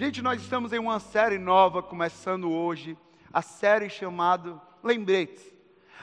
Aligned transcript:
Gente, 0.00 0.22
nós 0.22 0.40
estamos 0.40 0.72
em 0.72 0.78
uma 0.78 0.98
série 0.98 1.36
nova, 1.36 1.82
começando 1.82 2.50
hoje, 2.50 2.96
a 3.30 3.42
série 3.42 3.90
chamada 3.90 4.58
Lembretes. 4.82 5.44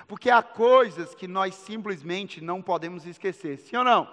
Porque 0.08 0.30
há 0.30 0.44
coisas 0.44 1.16
que 1.16 1.28
nós 1.28 1.56
simplesmente 1.56 2.40
não 2.40 2.62
podemos 2.62 3.08
esquecer, 3.08 3.58
sim 3.58 3.76
ou 3.76 3.84
não? 3.84 4.08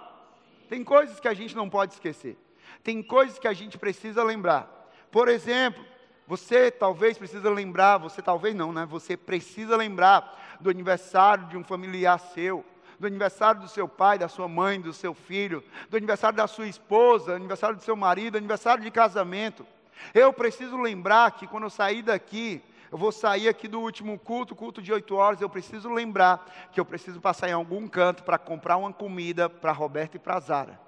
Tem 0.67 0.83
coisas 0.83 1.19
que 1.19 1.27
a 1.27 1.35
gente 1.35 1.55
não 1.55 1.69
pode 1.69 1.93
esquecer. 1.93 2.35
Tem 2.83 3.03
coisas 3.03 3.37
que 3.37 3.47
a 3.47 3.53
gente 3.53 3.77
precisa 3.77 4.23
lembrar. 4.23 4.89
Por 5.11 5.27
exemplo, 5.27 5.85
você 6.25 6.71
talvez 6.71 7.15
precisa 7.15 7.51
lembrar, 7.51 7.99
você 7.99 8.23
talvez 8.23 8.55
não, 8.55 8.73
né? 8.73 8.87
Você 8.87 9.15
precisa 9.15 9.77
lembrar 9.77 10.57
do 10.59 10.71
aniversário 10.71 11.45
de 11.45 11.57
um 11.57 11.63
familiar 11.63 12.17
seu 12.19 12.65
do 12.99 13.07
aniversário 13.07 13.61
do 13.61 13.67
seu 13.67 13.87
pai, 13.87 14.17
da 14.17 14.29
sua 14.29 14.47
mãe, 14.47 14.79
do 14.79 14.93
seu 14.93 15.13
filho, 15.13 15.61
do 15.89 15.97
aniversário 15.97 16.37
da 16.37 16.47
sua 16.47 16.65
esposa, 16.65 17.35
aniversário 17.35 17.75
do 17.75 17.83
seu 17.83 17.95
marido, 17.95 18.31
do 18.31 18.37
aniversário 18.37 18.81
de 18.83 18.89
casamento. 18.89 19.65
Eu 20.13 20.31
preciso 20.33 20.77
lembrar 20.77 21.31
que 21.31 21.47
quando 21.47 21.63
eu 21.65 21.69
sair 21.69 22.01
daqui, 22.01 22.61
eu 22.91 22.97
vou 22.97 23.11
sair 23.11 23.47
aqui 23.47 23.67
do 23.67 23.79
último 23.79 24.17
culto, 24.17 24.55
culto 24.55 24.81
de 24.81 24.93
8 24.93 25.15
horas, 25.15 25.41
eu 25.41 25.49
preciso 25.49 25.89
lembrar 25.89 26.45
que 26.71 26.79
eu 26.79 26.85
preciso 26.85 27.19
passar 27.19 27.49
em 27.49 27.53
algum 27.53 27.87
canto 27.87 28.23
para 28.23 28.37
comprar 28.37 28.77
uma 28.77 28.93
comida 28.93 29.49
para 29.49 29.71
Roberto 29.71 30.15
e 30.15 30.19
para 30.19 30.39
Zara. 30.39 30.79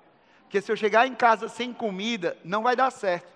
Porque 0.43 0.61
se 0.61 0.71
eu 0.71 0.77
chegar 0.77 1.05
em 1.05 1.13
casa 1.13 1.49
sem 1.49 1.73
comida, 1.73 2.37
não 2.43 2.63
vai 2.63 2.75
dar 2.75 2.91
certo. 2.91 3.27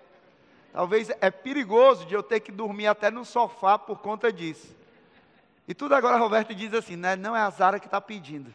Talvez 0.72 1.10
é 1.20 1.30
perigoso 1.30 2.06
de 2.06 2.14
eu 2.14 2.24
ter 2.24 2.40
que 2.40 2.52
dormir 2.52 2.88
até 2.88 3.12
no 3.12 3.26
sofá 3.26 3.78
por 3.78 4.00
conta 4.00 4.32
disso. 4.32 4.74
E 5.68 5.74
tudo 5.74 5.94
agora 5.94 6.18
Roberto 6.18 6.56
diz 6.56 6.74
assim, 6.74 6.96
né? 6.96 7.16
Não 7.16 7.36
é 7.36 7.42
a 7.42 7.50
Zara 7.50 7.80
que 7.80 7.88
está 7.88 8.00
pedindo. 8.00 8.54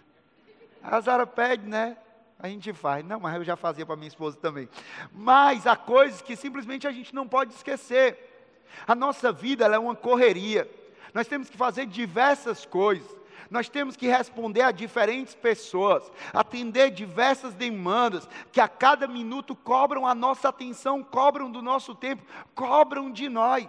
A 0.83 1.01
Zara 1.01 1.27
pede, 1.27 1.67
né? 1.67 1.97
A 2.39 2.49
gente 2.49 2.73
faz. 2.73 3.05
Não, 3.05 3.19
mas 3.19 3.35
eu 3.35 3.45
já 3.45 3.57
fazia 3.57 3.87
para 3.87 3.97
minha 3.97 4.09
esposa 4.09 4.37
também. 4.37 4.69
Mas 5.13 5.67
há 5.67 5.77
coisas 5.77 6.21
que 6.21 6.37
simplesmente 6.37 6.87
a 6.87 6.93
gente 6.93 7.15
não 7.15 7.27
pode 7.27 7.55
esquecer. 7.55 8.19
A 8.87 8.95
nossa 8.95 9.33
vida 9.33 9.67
é 9.67 9.79
uma 9.79 9.95
correria. 9.95 10.71
Nós 11.15 11.27
temos 11.27 11.49
que 11.49 11.57
fazer 11.57 11.87
diversas 11.87 12.67
coisas. 12.67 13.17
Nós 13.51 13.69
temos 13.69 13.97
que 13.97 14.09
responder 14.09 14.63
a 14.63 14.73
diferentes 14.73 15.35
pessoas, 15.35 16.11
atender 16.33 16.91
diversas 16.91 17.55
demandas 17.55 18.29
que 18.51 18.61
a 18.61 18.67
cada 18.67 19.07
minuto 19.07 19.55
cobram 19.55 20.05
a 20.05 20.15
nossa 20.15 20.49
atenção, 20.49 21.03
cobram 21.03 21.51
do 21.51 21.63
nosso 21.63 21.95
tempo, 21.95 22.25
cobram 22.55 23.11
de 23.11 23.29
nós. 23.29 23.69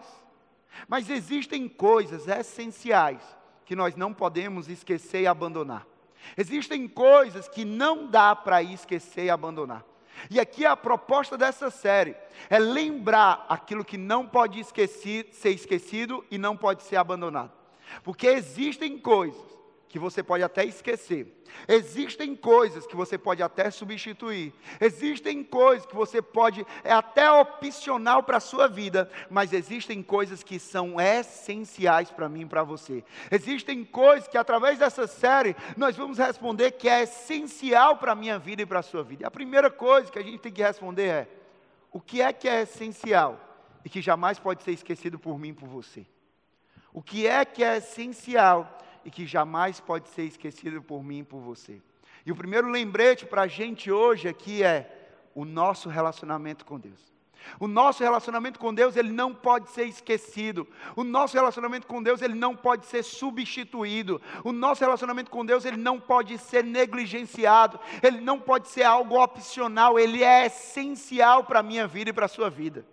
Mas 0.88 1.10
existem 1.10 1.68
coisas 1.68 2.28
essenciais 2.28 3.22
que 3.66 3.76
nós 3.76 3.96
não 3.96 4.14
podemos 4.14 4.68
esquecer 4.68 5.22
e 5.22 5.28
abandonar. 5.28 5.86
Existem 6.36 6.88
coisas 6.88 7.48
que 7.48 7.66
não 7.66 8.08
dá 8.08 8.36
para 8.36 8.62
esquecer 8.62 9.26
e 9.26 9.30
abandonar. 9.30 9.84
E 10.30 10.40
aqui 10.40 10.66
a 10.66 10.76
proposta 10.76 11.38
dessa 11.38 11.70
série 11.70 12.16
é 12.50 12.58
lembrar 12.58 13.46
aquilo 13.48 13.86
que 13.86 13.98
não 13.98 14.26
pode 14.26 14.60
esquecer, 14.60 15.30
ser 15.32 15.52
esquecido 15.52 16.26
e 16.32 16.38
não 16.38 16.58
pode 16.58 16.84
ser 16.84 16.96
abandonado. 16.96 17.52
Porque 18.04 18.28
existem 18.28 18.98
coisas 18.98 19.57
que 19.90 19.98
você 19.98 20.22
pode 20.22 20.44
até 20.44 20.66
esquecer. 20.66 21.34
Existem 21.68 22.36
coisas 22.36 22.86
que 22.86 22.96
você 22.96 23.18
pode 23.18 23.42
até 23.42 23.72
substituir. 23.72 24.54
Existem 24.82 25.44
coisas 25.44 25.86
que 25.86 25.96
você 25.96 26.22
pode, 26.22 26.66
é 26.84 26.92
até 26.92 27.32
opcional 27.32 28.22
para 28.24 28.38
a 28.38 28.42
sua 28.42 28.68
vida, 28.68 29.10
mas 29.30 29.54
existem 29.54 30.04
coisas 30.04 30.44
que 30.44 30.60
são 30.60 31.00
essenciais 31.00 32.12
para 32.12 32.28
mim 32.28 32.42
e 32.42 32.46
para 32.46 32.64
você. 32.64 33.04
Existem 33.32 33.86
coisas 33.86 34.28
que 34.28 34.38
através 34.38 34.80
dessa 34.80 35.08
série 35.08 35.56
nós 35.78 35.96
vamos 35.96 36.18
responder 36.18 36.72
que 36.72 36.90
é 36.90 37.04
essencial 37.04 37.98
para 37.98 38.12
a 38.12 38.16
minha 38.16 38.38
vida 38.38 38.62
e 38.62 38.66
para 38.66 38.80
a 38.80 38.84
sua 38.84 39.04
vida. 39.04 39.24
E 39.24 39.26
a 39.26 39.32
primeira 39.32 39.72
coisa 39.72 40.12
que 40.12 40.20
a 40.20 40.24
gente 40.24 40.40
tem 40.40 40.52
que 40.52 40.62
responder 40.62 41.08
é: 41.08 41.28
o 41.92 42.02
que 42.02 42.22
é 42.22 42.34
que 42.34 42.48
é 42.48 42.62
essencial 42.64 43.40
e 43.86 43.90
que 43.90 44.02
jamais 44.02 44.38
pode 44.38 44.64
ser 44.64 44.72
esquecido 44.72 45.18
por 45.18 45.40
mim 45.40 45.50
e 45.50 45.54
por 45.54 45.70
você? 45.70 46.06
O 46.94 47.02
que 47.02 47.28
é 47.28 47.46
que 47.46 47.64
é 47.64 47.78
essencial 47.78 48.78
e 49.08 49.10
que 49.10 49.26
jamais 49.26 49.80
pode 49.80 50.10
ser 50.10 50.24
esquecido 50.24 50.82
por 50.82 51.02
mim 51.02 51.20
e 51.20 51.24
por 51.24 51.40
você. 51.40 51.82
E 52.26 52.32
o 52.32 52.36
primeiro 52.36 52.68
lembrete 52.70 53.26
para 53.26 53.44
a 53.44 53.48
gente 53.48 53.90
hoje 53.90 54.28
aqui 54.28 54.62
é 54.62 55.16
o 55.34 55.46
nosso 55.46 55.88
relacionamento 55.88 56.66
com 56.66 56.78
Deus. 56.78 57.00
O 57.58 57.70
nosso 57.70 58.04
relacionamento 58.04 58.60
com 58.60 58.74
Deus, 58.74 58.98
ele 58.98 59.14
não 59.14 59.34
pode 59.34 59.70
ser 59.70 59.86
esquecido. 59.86 60.68
O 60.94 61.06
nosso 61.06 61.38
relacionamento 61.38 61.88
com 61.88 62.04
Deus, 62.04 62.22
ele 62.22 62.34
não 62.34 62.54
pode 62.54 62.86
ser 62.86 63.02
substituído. 63.02 64.22
O 64.44 64.52
nosso 64.52 64.82
relacionamento 64.82 65.32
com 65.32 65.46
Deus, 65.46 65.64
ele 65.64 65.78
não 65.78 66.02
pode 66.02 66.38
ser 66.38 66.66
negligenciado. 66.66 67.80
Ele 68.04 68.20
não 68.20 68.42
pode 68.42 68.68
ser 68.68 68.84
algo 68.84 69.24
opcional, 69.24 69.98
ele 69.98 70.22
é 70.22 70.48
essencial 70.48 71.46
para 71.46 71.60
a 71.60 71.64
minha 71.64 71.88
vida 71.88 72.10
e 72.10 72.14
para 72.14 72.26
a 72.26 72.30
sua 72.30 72.50
vida. 72.50 72.86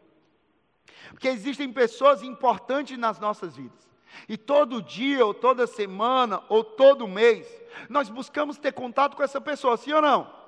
Porque 1.11 1.27
existem 1.27 1.73
pessoas 1.73 2.23
importantes 2.23 2.97
nas 2.97 3.19
nossas 3.19 3.57
vidas. 3.57 3.94
E 4.29 4.37
todo 4.37 4.83
dia, 4.83 5.25
ou 5.25 5.35
toda 5.35 5.67
semana, 5.67 6.43
ou 6.49 6.63
todo 6.63 7.09
mês, 7.09 7.47
nós 7.89 8.09
buscamos 8.09 8.59
ter 8.59 8.73
contato 8.73 9.17
com 9.17 9.23
essa 9.23 9.41
pessoa, 9.41 9.77
sim 9.77 9.93
ou 9.93 10.03
não? 10.03 10.45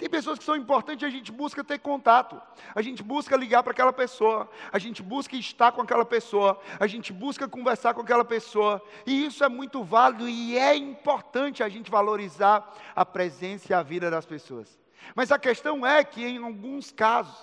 Tem 0.00 0.08
pessoas 0.08 0.38
que 0.38 0.44
são 0.46 0.56
importantes 0.56 1.02
e 1.02 1.06
a 1.06 1.10
gente 1.10 1.30
busca 1.30 1.62
ter 1.62 1.78
contato. 1.78 2.40
A 2.74 2.80
gente 2.80 3.02
busca 3.02 3.36
ligar 3.36 3.62
para 3.62 3.72
aquela 3.72 3.92
pessoa. 3.92 4.50
A 4.72 4.78
gente 4.78 5.02
busca 5.02 5.36
estar 5.36 5.72
com 5.72 5.82
aquela 5.82 6.06
pessoa. 6.06 6.58
A 6.80 6.86
gente 6.86 7.12
busca 7.12 7.46
conversar 7.46 7.92
com 7.92 8.00
aquela 8.00 8.24
pessoa. 8.24 8.82
E 9.06 9.26
isso 9.26 9.44
é 9.44 9.48
muito 9.50 9.84
válido 9.84 10.26
e 10.26 10.56
é 10.56 10.74
importante 10.74 11.62
a 11.62 11.68
gente 11.68 11.90
valorizar 11.90 12.74
a 12.96 13.04
presença 13.04 13.70
e 13.70 13.74
a 13.74 13.82
vida 13.82 14.10
das 14.10 14.24
pessoas. 14.24 14.78
Mas 15.14 15.30
a 15.30 15.38
questão 15.38 15.86
é 15.86 16.02
que, 16.02 16.24
em 16.24 16.42
alguns 16.42 16.90
casos, 16.90 17.36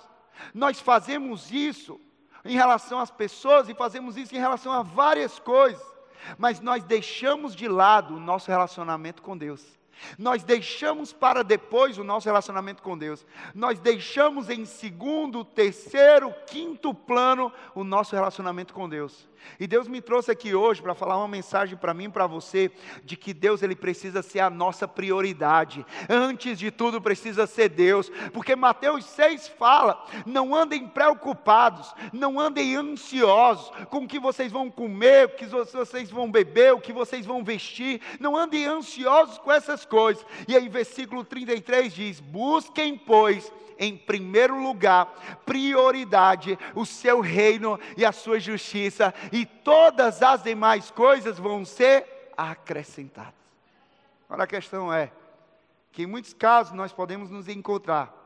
nós 0.52 0.80
fazemos 0.80 1.52
isso 1.52 2.00
em 2.44 2.54
relação 2.54 2.98
às 2.98 3.10
pessoas 3.10 3.68
e 3.68 3.74
fazemos 3.74 4.16
isso 4.16 4.34
em 4.34 4.38
relação 4.38 4.72
a 4.72 4.82
várias 4.82 5.38
coisas, 5.38 5.82
mas 6.36 6.60
nós 6.60 6.84
deixamos 6.84 7.54
de 7.54 7.68
lado 7.68 8.16
o 8.16 8.20
nosso 8.20 8.50
relacionamento 8.50 9.22
com 9.22 9.36
Deus. 9.36 9.78
Nós 10.16 10.44
deixamos 10.44 11.12
para 11.12 11.42
depois 11.42 11.98
o 11.98 12.04
nosso 12.04 12.26
relacionamento 12.26 12.82
com 12.82 12.96
Deus. 12.96 13.26
Nós 13.54 13.80
deixamos 13.80 14.48
em 14.48 14.64
segundo, 14.64 15.44
terceiro, 15.44 16.32
quinto 16.46 16.94
plano 16.94 17.52
o 17.74 17.82
nosso 17.82 18.14
relacionamento 18.14 18.72
com 18.72 18.88
Deus. 18.88 19.27
E 19.58 19.66
Deus 19.66 19.88
me 19.88 20.00
trouxe 20.00 20.30
aqui 20.30 20.54
hoje 20.54 20.82
para 20.82 20.94
falar 20.94 21.16
uma 21.16 21.28
mensagem 21.28 21.76
para 21.76 21.94
mim 21.94 22.04
e 22.04 22.08
para 22.08 22.26
você 22.26 22.70
de 23.04 23.16
que 23.16 23.34
Deus 23.34 23.62
ele 23.62 23.76
precisa 23.76 24.22
ser 24.22 24.40
a 24.40 24.50
nossa 24.50 24.86
prioridade. 24.86 25.84
Antes 26.08 26.58
de 26.58 26.70
tudo 26.70 27.00
precisa 27.00 27.46
ser 27.46 27.68
Deus, 27.68 28.10
porque 28.32 28.54
Mateus 28.56 29.04
6 29.04 29.48
fala: 29.48 30.04
"Não 30.26 30.54
andem 30.54 30.86
preocupados, 30.86 31.94
não 32.12 32.38
andem 32.38 32.76
ansiosos 32.76 33.70
com 33.90 33.98
o 33.98 34.08
que 34.08 34.18
vocês 34.18 34.52
vão 34.52 34.70
comer, 34.70 35.26
o 35.26 35.30
que 35.30 35.46
vocês 35.46 36.10
vão 36.10 36.30
beber, 36.30 36.74
o 36.74 36.80
que 36.80 36.92
vocês 36.92 37.26
vão 37.26 37.42
vestir. 37.42 38.00
Não 38.20 38.36
andem 38.36 38.64
ansiosos 38.64 39.38
com 39.38 39.52
essas 39.52 39.84
coisas". 39.84 40.24
E 40.46 40.56
aí 40.56 40.68
versículo 40.68 41.24
33 41.24 41.92
diz: 41.92 42.20
"Busquem, 42.20 42.96
pois, 42.96 43.52
em 43.78 43.96
primeiro 43.96 44.60
lugar, 44.60 45.06
prioridade, 45.46 46.58
o 46.74 46.84
seu 46.84 47.20
reino 47.20 47.78
e 47.96 48.04
a 48.04 48.12
sua 48.12 48.40
justiça, 48.40 49.14
e 49.32 49.46
todas 49.46 50.22
as 50.22 50.42
demais 50.42 50.90
coisas 50.90 51.38
vão 51.38 51.64
ser 51.64 52.32
acrescentadas. 52.36 53.34
Agora 54.28 54.44
a 54.44 54.46
questão 54.46 54.92
é 54.92 55.10
que 55.92 56.02
em 56.02 56.06
muitos 56.06 56.32
casos 56.32 56.72
nós 56.72 56.92
podemos 56.92 57.30
nos 57.30 57.48
encontrar 57.48 58.18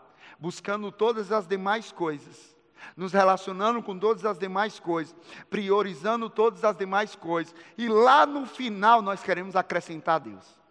buscando 0.43 0.91
todas 0.91 1.31
as 1.31 1.47
demais 1.47 1.93
coisas, 1.93 2.57
nos 2.97 3.13
relacionando 3.13 3.81
com 3.81 3.97
todas 3.97 4.25
as 4.25 4.37
demais 4.37 4.81
coisas, 4.81 5.15
priorizando 5.49 6.29
todas 6.29 6.65
as 6.65 6.77
demais 6.77 7.15
coisas, 7.15 7.55
e 7.79 7.89
lá 7.89 8.27
no 8.27 8.45
final 8.45 9.01
nós 9.01 9.23
queremos 9.23 9.55
acrescentar 9.55 10.17
a 10.17 10.19
Deus. 10.19 10.62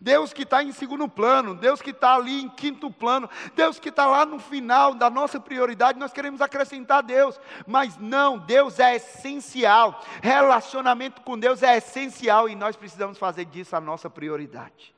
Deus 0.00 0.32
que 0.32 0.42
está 0.42 0.62
em 0.62 0.72
segundo 0.72 1.08
plano, 1.08 1.54
Deus 1.54 1.80
que 1.80 1.90
está 1.90 2.14
ali 2.16 2.42
em 2.42 2.48
quinto 2.48 2.90
plano, 2.90 3.28
Deus 3.54 3.78
que 3.78 3.88
está 3.88 4.06
lá 4.06 4.26
no 4.26 4.38
final 4.38 4.94
da 4.94 5.08
nossa 5.08 5.40
prioridade, 5.40 5.98
nós 5.98 6.12
queremos 6.12 6.40
acrescentar 6.40 7.02
Deus, 7.02 7.40
mas 7.66 7.96
não, 7.96 8.38
Deus 8.38 8.78
é 8.78 8.96
essencial, 8.96 10.02
relacionamento 10.22 11.22
com 11.22 11.38
Deus 11.38 11.62
é 11.62 11.78
essencial 11.78 12.48
e 12.48 12.54
nós 12.54 12.76
precisamos 12.76 13.16
fazer 13.16 13.46
disso 13.46 13.74
a 13.74 13.80
nossa 13.80 14.10
prioridade. 14.10 14.94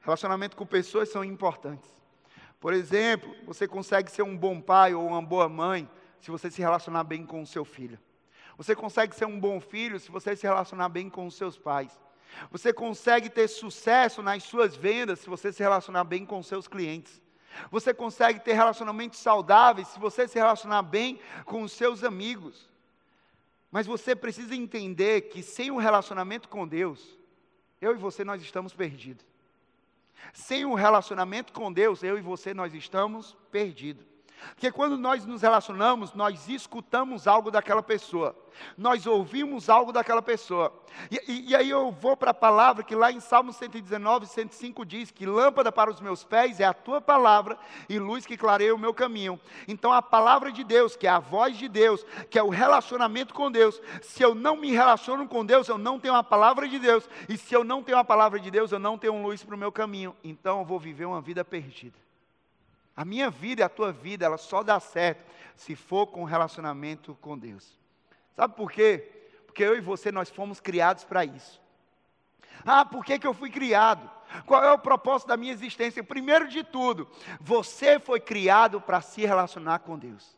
Relacionamento 0.00 0.56
com 0.56 0.64
pessoas 0.64 1.10
são 1.10 1.22
importantes. 1.22 1.90
Por 2.58 2.72
exemplo, 2.72 3.34
você 3.44 3.68
consegue 3.68 4.10
ser 4.10 4.22
um 4.22 4.36
bom 4.36 4.60
pai 4.60 4.94
ou 4.94 5.06
uma 5.06 5.22
boa 5.22 5.48
mãe 5.48 5.88
se 6.20 6.30
você 6.30 6.50
se 6.50 6.60
relacionar 6.60 7.04
bem 7.04 7.24
com 7.24 7.42
o 7.42 7.46
seu 7.46 7.64
filho. 7.64 7.98
Você 8.56 8.74
consegue 8.74 9.14
ser 9.14 9.24
um 9.24 9.38
bom 9.38 9.60
filho 9.60 9.98
se 9.98 10.10
você 10.10 10.34
se 10.34 10.46
relacionar 10.46 10.88
bem 10.88 11.08
com 11.08 11.26
os 11.26 11.34
seus 11.34 11.56
pais. 11.56 11.98
Você 12.50 12.72
consegue 12.72 13.28
ter 13.28 13.48
sucesso 13.48 14.22
nas 14.22 14.42
suas 14.42 14.76
vendas 14.76 15.20
se 15.20 15.28
você 15.28 15.52
se 15.52 15.62
relacionar 15.62 16.04
bem 16.04 16.24
com 16.24 16.42
seus 16.42 16.66
clientes. 16.66 17.20
Você 17.70 17.92
consegue 17.92 18.40
ter 18.40 18.52
relacionamentos 18.52 19.18
saudáveis 19.18 19.88
se 19.88 19.98
você 19.98 20.26
se 20.26 20.38
relacionar 20.38 20.82
bem 20.82 21.20
com 21.44 21.62
os 21.62 21.72
seus 21.72 22.04
amigos. 22.04 22.68
Mas 23.70 23.86
você 23.86 24.16
precisa 24.16 24.54
entender 24.54 25.22
que 25.22 25.42
sem 25.42 25.70
um 25.70 25.76
relacionamento 25.76 26.48
com 26.48 26.66
Deus, 26.66 27.18
eu 27.80 27.94
e 27.94 27.98
você 27.98 28.24
nós 28.24 28.42
estamos 28.42 28.74
perdidos. 28.74 29.24
Sem 30.32 30.64
um 30.64 30.74
relacionamento 30.74 31.52
com 31.52 31.72
Deus, 31.72 32.02
eu 32.02 32.18
e 32.18 32.20
você 32.20 32.52
nós 32.52 32.74
estamos 32.74 33.36
perdidos. 33.50 34.04
Porque 34.48 34.70
quando 34.70 34.96
nós 34.96 35.24
nos 35.24 35.42
relacionamos, 35.42 36.14
nós 36.14 36.48
escutamos 36.48 37.26
algo 37.26 37.50
daquela 37.50 37.82
pessoa, 37.82 38.36
nós 38.76 39.06
ouvimos 39.06 39.68
algo 39.68 39.92
daquela 39.92 40.22
pessoa. 40.22 40.72
E, 41.10 41.20
e, 41.28 41.50
e 41.50 41.56
aí 41.56 41.70
eu 41.70 41.90
vou 41.90 42.16
para 42.16 42.32
a 42.32 42.34
palavra 42.34 42.82
que 42.82 42.94
lá 42.94 43.12
em 43.12 43.20
Salmo 43.20 43.52
119, 43.52 44.26
105 44.26 44.84
diz 44.84 45.10
que 45.10 45.24
lâmpada 45.24 45.70
para 45.70 45.90
os 45.90 46.00
meus 46.00 46.24
pés 46.24 46.60
é 46.60 46.64
a 46.64 46.74
tua 46.74 47.00
palavra 47.00 47.58
e 47.88 47.98
luz 47.98 48.26
que 48.26 48.36
clareia 48.36 48.74
o 48.74 48.78
meu 48.78 48.92
caminho. 48.92 49.40
Então 49.68 49.92
a 49.92 50.02
palavra 50.02 50.50
de 50.50 50.64
Deus, 50.64 50.96
que 50.96 51.06
é 51.06 51.10
a 51.10 51.18
voz 51.18 51.56
de 51.56 51.68
Deus, 51.68 52.04
que 52.28 52.38
é 52.38 52.42
o 52.42 52.48
relacionamento 52.48 53.32
com 53.32 53.50
Deus, 53.50 53.80
se 54.02 54.22
eu 54.22 54.34
não 54.34 54.56
me 54.56 54.72
relaciono 54.72 55.28
com 55.28 55.44
Deus, 55.44 55.68
eu 55.68 55.78
não 55.78 55.98
tenho 55.98 56.14
a 56.14 56.22
palavra 56.22 56.68
de 56.68 56.78
Deus, 56.78 57.08
e 57.28 57.36
se 57.36 57.54
eu 57.54 57.64
não 57.64 57.82
tenho 57.82 57.98
a 57.98 58.04
palavra 58.04 58.38
de 58.38 58.50
Deus, 58.50 58.72
eu 58.72 58.78
não 58.78 58.98
tenho 58.98 59.22
luz 59.22 59.42
para 59.42 59.54
o 59.54 59.58
meu 59.58 59.72
caminho. 59.72 60.14
Então 60.24 60.60
eu 60.60 60.64
vou 60.64 60.78
viver 60.78 61.04
uma 61.04 61.20
vida 61.20 61.44
perdida. 61.44 62.09
A 63.00 63.04
minha 63.06 63.30
vida 63.30 63.62
e 63.62 63.64
a 63.64 63.68
tua 63.70 63.92
vida, 63.92 64.26
ela 64.26 64.36
só 64.36 64.62
dá 64.62 64.78
certo 64.78 65.24
se 65.56 65.74
for 65.74 66.08
com 66.08 66.22
relacionamento 66.22 67.16
com 67.22 67.38
Deus. 67.38 67.80
Sabe 68.36 68.54
por 68.54 68.70
quê? 68.70 69.10
Porque 69.46 69.64
eu 69.64 69.74
e 69.74 69.80
você, 69.80 70.12
nós 70.12 70.28
fomos 70.28 70.60
criados 70.60 71.02
para 71.02 71.24
isso. 71.24 71.58
Ah, 72.62 72.84
por 72.84 73.02
que, 73.02 73.18
que 73.18 73.26
eu 73.26 73.32
fui 73.32 73.48
criado? 73.48 74.06
Qual 74.44 74.62
é 74.62 74.70
o 74.70 74.78
propósito 74.78 75.28
da 75.28 75.38
minha 75.38 75.50
existência? 75.50 76.04
Primeiro 76.04 76.46
de 76.46 76.62
tudo, 76.62 77.08
você 77.40 77.98
foi 77.98 78.20
criado 78.20 78.82
para 78.82 79.00
se 79.00 79.24
relacionar 79.24 79.78
com 79.78 79.98
Deus. 79.98 80.36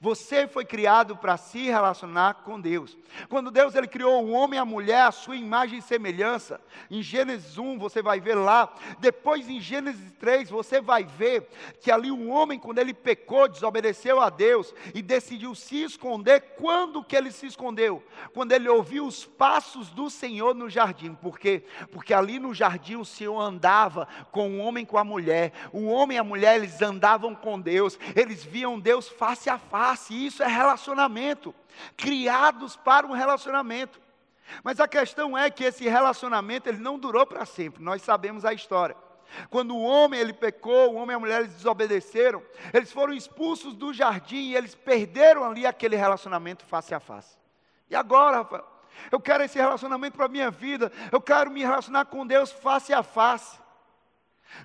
Você 0.00 0.46
foi 0.46 0.64
criado 0.64 1.16
para 1.16 1.36
se 1.36 1.64
relacionar 1.64 2.34
com 2.44 2.60
Deus. 2.60 2.96
Quando 3.28 3.50
Deus 3.50 3.74
ele 3.74 3.86
criou 3.86 4.24
o 4.24 4.32
homem 4.32 4.58
e 4.58 4.60
a 4.60 4.64
mulher, 4.64 5.02
a 5.02 5.12
sua 5.12 5.36
imagem 5.36 5.78
e 5.78 5.82
semelhança, 5.82 6.60
em 6.90 7.02
Gênesis 7.02 7.58
1 7.58 7.78
você 7.78 8.02
vai 8.02 8.20
ver 8.20 8.34
lá, 8.34 8.72
depois 8.98 9.48
em 9.48 9.60
Gênesis 9.60 10.12
3 10.18 10.50
você 10.50 10.80
vai 10.80 11.04
ver 11.04 11.48
que 11.80 11.90
ali 11.90 12.10
o 12.10 12.28
homem 12.28 12.58
quando 12.58 12.78
ele 12.78 12.94
pecou, 12.94 13.48
desobedeceu 13.48 14.20
a 14.20 14.30
Deus 14.30 14.74
e 14.94 15.02
decidiu 15.02 15.54
se 15.54 15.82
esconder, 15.82 16.40
quando 16.58 17.04
que 17.04 17.16
ele 17.16 17.30
se 17.30 17.46
escondeu? 17.46 18.02
Quando 18.32 18.52
ele 18.52 18.68
ouviu 18.68 19.06
os 19.06 19.24
passos 19.24 19.90
do 19.90 20.10
Senhor 20.10 20.54
no 20.54 20.68
jardim. 20.68 21.14
Por 21.14 21.38
quê? 21.38 21.64
Porque 21.92 22.12
ali 22.12 22.38
no 22.38 22.54
jardim 22.54 22.96
o 22.96 23.04
Senhor 23.04 23.40
andava 23.40 24.08
com 24.30 24.50
o 24.50 24.58
homem 24.58 24.84
e 24.84 24.86
com 24.86 24.98
a 24.98 25.04
mulher. 25.04 25.52
O 25.72 25.86
homem 25.86 26.16
e 26.16 26.20
a 26.20 26.24
mulher 26.24 26.56
eles 26.56 26.80
andavam 26.82 27.34
com 27.34 27.60
Deus, 27.60 27.98
eles 28.16 28.42
viam 28.42 28.78
Deus 28.78 29.08
face 29.08 29.48
a 29.48 29.58
face 29.58 29.73
face, 29.74 30.14
isso 30.14 30.40
é 30.40 30.46
relacionamento, 30.46 31.52
criados 31.96 32.76
para 32.76 33.04
um 33.04 33.10
relacionamento. 33.10 34.00
Mas 34.62 34.78
a 34.78 34.86
questão 34.86 35.36
é 35.36 35.50
que 35.50 35.64
esse 35.64 35.88
relacionamento 35.88 36.68
ele 36.68 36.78
não 36.78 36.96
durou 36.96 37.26
para 37.26 37.44
sempre. 37.44 37.82
Nós 37.82 38.00
sabemos 38.00 38.44
a 38.44 38.52
história. 38.52 38.94
Quando 39.50 39.74
o 39.74 39.82
homem 39.82 40.20
ele 40.20 40.32
pecou, 40.32 40.92
o 40.92 40.94
homem 40.94 41.14
e 41.14 41.16
a 41.16 41.18
mulher 41.18 41.40
eles 41.40 41.54
desobedeceram, 41.54 42.40
eles 42.72 42.92
foram 42.92 43.12
expulsos 43.12 43.74
do 43.74 43.92
jardim 43.92 44.50
e 44.50 44.54
eles 44.54 44.76
perderam 44.76 45.44
ali 45.44 45.66
aquele 45.66 45.96
relacionamento 45.96 46.64
face 46.64 46.94
a 46.94 47.00
face. 47.00 47.36
E 47.90 47.96
agora, 47.96 48.36
Rafael, 48.36 48.64
eu 49.10 49.18
quero 49.18 49.42
esse 49.42 49.58
relacionamento 49.58 50.16
para 50.16 50.26
a 50.26 50.28
minha 50.28 50.52
vida, 50.52 50.92
eu 51.10 51.20
quero 51.20 51.50
me 51.50 51.62
relacionar 51.62 52.04
com 52.04 52.24
Deus 52.24 52.52
face 52.52 52.92
a 52.92 53.02
face. 53.02 53.58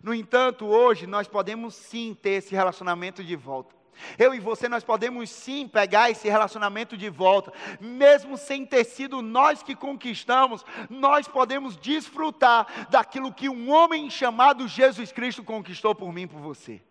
No 0.03 0.13
entanto, 0.13 0.67
hoje 0.67 1.07
nós 1.07 1.27
podemos 1.27 1.73
sim 1.73 2.13
ter 2.13 2.33
esse 2.33 2.53
relacionamento 2.53 3.23
de 3.23 3.35
volta. 3.35 3.78
Eu 4.17 4.33
e 4.33 4.39
você, 4.39 4.67
nós 4.67 4.83
podemos 4.83 5.29
sim 5.29 5.67
pegar 5.67 6.09
esse 6.09 6.29
relacionamento 6.29 6.97
de 6.97 7.09
volta, 7.09 7.53
mesmo 7.79 8.37
sem 8.37 8.65
ter 8.65 8.83
sido 8.83 9.21
nós 9.21 9.63
que 9.63 9.75
conquistamos, 9.75 10.65
nós 10.89 11.27
podemos 11.27 11.77
desfrutar 11.77 12.89
daquilo 12.89 13.33
que 13.33 13.49
um 13.49 13.71
homem 13.71 14.09
chamado 14.09 14.67
Jesus 14.67 15.11
Cristo 15.11 15.43
conquistou 15.43 15.93
por 15.93 16.11
mim 16.11 16.23
e 16.23 16.27
por 16.27 16.39
você. 16.39 16.81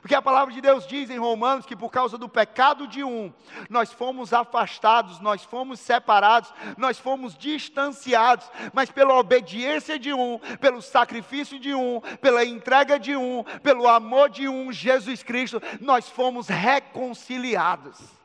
Porque 0.00 0.14
a 0.14 0.22
palavra 0.22 0.54
de 0.54 0.60
Deus 0.60 0.86
diz 0.86 1.10
em 1.10 1.18
Romanos 1.18 1.66
que 1.66 1.76
por 1.76 1.90
causa 1.90 2.16
do 2.16 2.28
pecado 2.28 2.86
de 2.86 3.02
um, 3.02 3.32
nós 3.68 3.92
fomos 3.92 4.32
afastados, 4.32 5.20
nós 5.20 5.44
fomos 5.44 5.80
separados, 5.80 6.52
nós 6.76 6.98
fomos 6.98 7.36
distanciados, 7.36 8.50
mas 8.72 8.90
pela 8.90 9.18
obediência 9.18 9.98
de 9.98 10.12
um, 10.12 10.38
pelo 10.60 10.80
sacrifício 10.80 11.58
de 11.58 11.74
um, 11.74 12.00
pela 12.20 12.44
entrega 12.44 12.98
de 12.98 13.16
um, 13.16 13.44
pelo 13.62 13.88
amor 13.88 14.30
de 14.30 14.48
um, 14.48 14.72
Jesus 14.72 15.22
Cristo, 15.22 15.60
nós 15.80 16.08
fomos 16.08 16.48
reconciliados. 16.48 18.21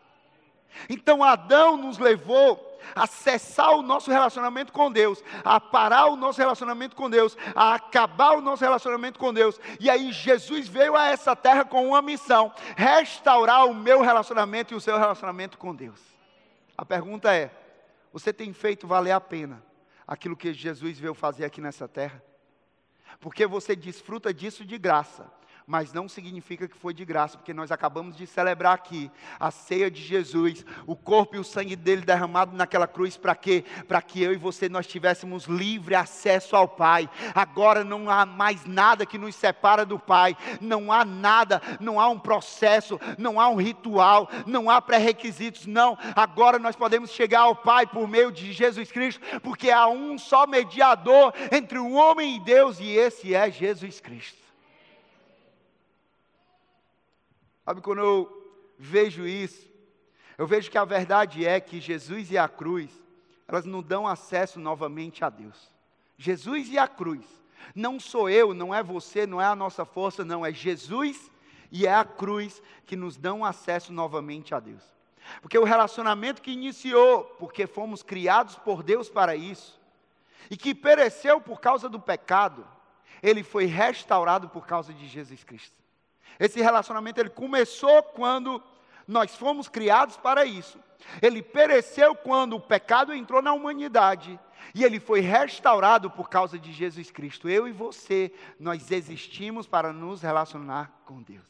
Então 0.90 1.24
Adão 1.24 1.78
nos 1.78 1.98
levou 1.98 2.68
a 2.96 3.06
cessar 3.06 3.72
o 3.72 3.82
nosso 3.82 4.10
relacionamento 4.12 4.72
com 4.72 4.92
Deus, 4.92 5.24
a 5.44 5.60
parar 5.60 6.08
o 6.08 6.16
nosso 6.16 6.40
relacionamento 6.40 6.96
com 6.96 7.10
Deus, 7.10 7.38
a 7.56 7.76
acabar 7.76 8.38
o 8.38 8.42
nosso 8.42 8.64
relacionamento 8.64 9.20
com 9.20 9.34
Deus. 9.34 9.60
E 9.80 9.90
aí 9.90 10.12
Jesus 10.12 10.68
veio 10.68 10.96
a 10.96 11.08
essa 11.08 11.36
terra 11.36 11.66
com 11.66 11.88
uma 11.88 12.02
missão: 12.02 12.54
restaurar 12.76 13.66
o 13.66 13.74
meu 13.74 14.02
relacionamento 14.02 14.74
e 14.74 14.78
o 14.78 14.82
seu 14.82 14.98
relacionamento 14.98 15.58
com 15.58 15.76
Deus. 15.76 16.00
A 16.78 16.86
pergunta 16.86 17.34
é: 17.34 17.52
você 18.12 18.32
tem 18.32 18.54
feito 18.54 18.88
valer 18.88 19.12
a 19.12 19.22
pena 19.22 19.64
aquilo 20.08 20.38
que 20.38 20.54
Jesus 20.54 21.00
veio 21.00 21.14
fazer 21.14 21.46
aqui 21.46 21.60
nessa 21.60 21.88
terra? 21.88 22.24
Porque 23.20 23.46
você 23.48 23.76
desfruta 23.76 24.34
disso 24.34 24.64
de 24.64 24.78
graça 24.78 25.37
mas 25.68 25.92
não 25.92 26.08
significa 26.08 26.66
que 26.66 26.78
foi 26.78 26.94
de 26.94 27.04
graça, 27.04 27.38
porque 27.38 27.54
nós 27.54 27.74
acabamos 27.74 28.16
de 28.16 28.26
celebrar 28.26 28.74
aqui 28.74 29.12
a 29.38 29.52
ceia 29.52 29.92
de 29.92 30.02
Jesus, 30.02 30.66
o 30.86 30.96
corpo 30.96 31.36
e 31.36 31.40
o 31.40 31.44
sangue 31.44 31.76
dele 31.76 32.04
derramado 32.04 32.56
naquela 32.56 32.88
cruz, 32.88 33.18
para 33.18 33.36
quê? 33.36 33.66
Para 33.86 34.02
que 34.02 34.24
eu 34.24 34.32
e 34.32 34.38
você 34.38 34.70
nós 34.70 34.88
tivéssemos 34.88 35.44
livre 35.44 35.94
acesso 35.94 36.56
ao 36.56 36.70
Pai. 36.70 37.10
Agora 37.36 37.84
não 37.84 38.10
há 38.10 38.26
mais 38.26 38.66
nada 38.66 39.06
que 39.06 39.18
nos 39.18 39.36
separa 39.36 39.86
do 39.86 40.00
Pai, 40.00 40.38
não 40.62 40.90
há 40.90 41.04
nada, 41.04 41.62
não 41.82 42.00
há 42.00 42.08
um 42.08 42.18
processo, 42.18 42.98
não 43.18 43.38
há 43.38 43.50
um 43.50 43.58
ritual, 43.58 44.30
não 44.46 44.70
há 44.70 44.82
pré-requisitos, 44.82 45.66
não. 45.66 45.98
Agora 46.16 46.58
nós 46.58 46.78
podemos 46.78 47.12
chegar 47.12 47.42
ao 47.42 47.58
Pai 47.58 47.86
por 47.86 48.08
meio 48.08 48.32
de 48.32 48.54
Jesus 48.54 48.90
Cristo, 48.90 49.20
porque 49.42 49.70
há 49.70 49.86
um 49.90 50.18
só 50.18 50.48
mediador 50.48 51.34
entre 51.52 51.78
o 51.78 51.92
homem 51.92 52.38
e 52.38 52.40
Deus, 52.40 52.80
e 52.80 52.90
esse 52.90 53.36
é 53.36 53.52
Jesus 53.52 54.00
Cristo. 54.00 54.47
Sabe, 57.68 57.82
quando 57.82 58.00
eu 58.00 58.56
vejo 58.80 59.28
isso, 59.28 59.70
eu 60.38 60.48
vejo 60.48 60.72
que 60.72 60.78
a 60.78 60.86
verdade 60.86 61.46
é 61.46 61.60
que 61.60 61.82
Jesus 61.82 62.32
e 62.32 62.38
a 62.38 62.48
cruz, 62.48 62.90
elas 63.46 63.66
não 63.66 63.84
dão 63.84 64.08
acesso 64.08 64.58
novamente 64.58 65.26
a 65.26 65.30
Deus. 65.30 65.70
Jesus 66.18 66.70
e 66.70 66.78
a 66.78 66.88
cruz. 66.88 67.26
Não 67.76 68.00
sou 68.00 68.30
eu, 68.30 68.54
não 68.54 68.74
é 68.74 68.82
você, 68.82 69.28
não 69.28 69.42
é 69.42 69.46
a 69.46 69.54
nossa 69.54 69.84
força, 69.84 70.24
não, 70.24 70.46
é 70.46 70.54
Jesus 70.54 71.30
e 71.70 71.86
é 71.86 71.94
a 71.94 72.06
cruz 72.06 72.64
que 72.86 72.96
nos 72.96 73.18
dão 73.18 73.44
acesso 73.44 73.92
novamente 73.92 74.56
a 74.56 74.62
Deus. 74.62 74.84
Porque 75.42 75.58
o 75.58 75.66
relacionamento 75.66 76.42
que 76.42 76.52
iniciou, 76.52 77.26
porque 77.38 77.68
fomos 77.68 78.02
criados 78.02 78.56
por 78.56 78.82
Deus 78.82 79.10
para 79.10 79.36
isso, 79.36 79.78
e 80.50 80.56
que 80.56 80.74
pereceu 80.74 81.42
por 81.42 81.60
causa 81.60 81.90
do 81.90 82.00
pecado, 82.00 82.66
ele 83.22 83.44
foi 83.44 83.66
restaurado 83.66 84.48
por 84.48 84.66
causa 84.66 84.94
de 84.94 85.06
Jesus 85.06 85.44
Cristo. 85.44 85.76
Esse 86.40 86.62
relacionamento 86.62 87.20
ele 87.20 87.30
começou 87.30 88.04
quando 88.04 88.62
nós 89.08 89.36
fomos 89.36 89.68
criados 89.68 90.18
para 90.18 90.46
isso. 90.46 90.80
Ele 91.22 91.42
pereceu 91.42 92.16
quando 92.16 92.56
o 92.56 92.60
pecado 92.60 93.14
entrou 93.14 93.42
na 93.42 93.54
humanidade 93.54 94.40
e 94.74 94.84
ele 94.84 95.00
foi 95.00 95.22
restaurado 95.22 96.10
por 96.10 96.30
causa 96.30 96.60
de 96.60 96.72
Jesus 96.72 97.10
Cristo. 97.12 97.50
Eu 97.50 97.68
e 97.68 97.72
você, 97.72 98.32
nós 98.60 98.92
existimos 98.92 99.68
para 99.68 99.94
nos 99.94 100.22
relacionar 100.22 100.92
com 101.06 101.22
Deus. 101.22 101.46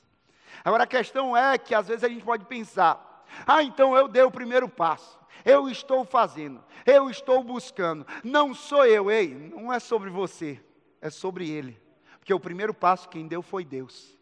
Agora 0.63 0.83
a 0.83 0.87
questão 0.87 1.35
é 1.35 1.57
que 1.57 1.73
às 1.73 1.87
vezes 1.87 2.03
a 2.03 2.09
gente 2.09 2.23
pode 2.23 2.45
pensar: 2.45 3.25
ah, 3.45 3.63
então 3.63 3.95
eu 3.95 4.07
dei 4.07 4.23
o 4.23 4.31
primeiro 4.31 4.67
passo. 4.69 5.17
Eu 5.45 5.69
estou 5.69 6.03
fazendo, 6.03 6.63
eu 6.85 7.09
estou 7.09 7.43
buscando. 7.43 8.05
Não 8.23 8.53
sou 8.53 8.85
eu, 8.85 9.09
ei, 9.09 9.33
não 9.33 9.71
é 9.71 9.79
sobre 9.79 10.09
você, 10.09 10.59
é 10.99 11.09
sobre 11.09 11.49
ele. 11.49 11.79
Porque 12.19 12.33
o 12.33 12.39
primeiro 12.39 12.73
passo 12.73 13.07
quem 13.07 13.27
deu 13.27 13.41
foi 13.41 13.63
Deus. 13.63 14.16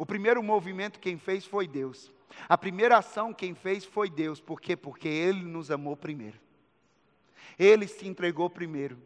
O 0.00 0.06
primeiro 0.06 0.42
movimento 0.42 0.98
quem 0.98 1.18
fez 1.18 1.44
foi 1.44 1.68
Deus. 1.68 2.10
A 2.48 2.56
primeira 2.56 2.96
ação 2.96 3.34
quem 3.34 3.54
fez 3.54 3.84
foi 3.84 4.08
Deus. 4.08 4.40
Por 4.40 4.58
quê? 4.58 4.74
Porque 4.74 5.06
Ele 5.06 5.44
nos 5.44 5.70
amou 5.70 5.94
primeiro. 5.94 6.40
Ele 7.58 7.86
se 7.86 8.08
entregou 8.08 8.48
primeiro. 8.48 8.96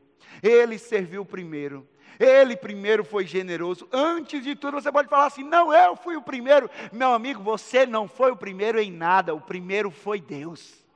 Ele 0.41 0.79
serviu 0.79 1.25
primeiro. 1.25 1.85
Ele 2.17 2.57
primeiro 2.57 3.03
foi 3.05 3.27
generoso. 3.27 3.89
Antes 3.93 4.45
de 4.45 4.55
tudo, 4.55 4.81
você 4.81 4.93
pode 4.93 5.09
falar 5.09 5.27
assim: 5.27 5.43
não, 5.43 5.75
eu 5.75 5.97
fui 5.97 6.15
o 6.15 6.23
primeiro. 6.23 6.71
Meu 6.93 7.13
amigo, 7.13 7.43
você 7.43 7.85
não 7.85 8.07
foi 8.07 8.31
o 8.31 8.37
primeiro 8.37 8.79
em 8.79 8.93
nada. 8.93 9.35
O 9.35 9.41
primeiro 9.41 9.91
foi 9.91 10.21
Deus. 10.21 10.87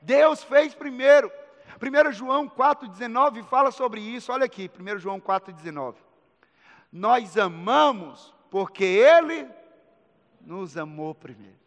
Deus 0.00 0.42
fez 0.42 0.74
primeiro. 0.74 1.30
1 1.78 2.12
João 2.12 2.48
4,19 2.48 3.44
fala 3.44 3.70
sobre 3.70 4.00
isso. 4.00 4.32
Olha 4.32 4.46
aqui, 4.46 4.70
1 4.80 4.98
João 4.98 5.20
4,19. 5.20 5.96
Nós 6.90 7.36
amamos 7.36 8.34
porque 8.56 8.84
Ele 8.84 9.46
nos 10.40 10.78
amou 10.78 11.14
primeiro. 11.14 11.58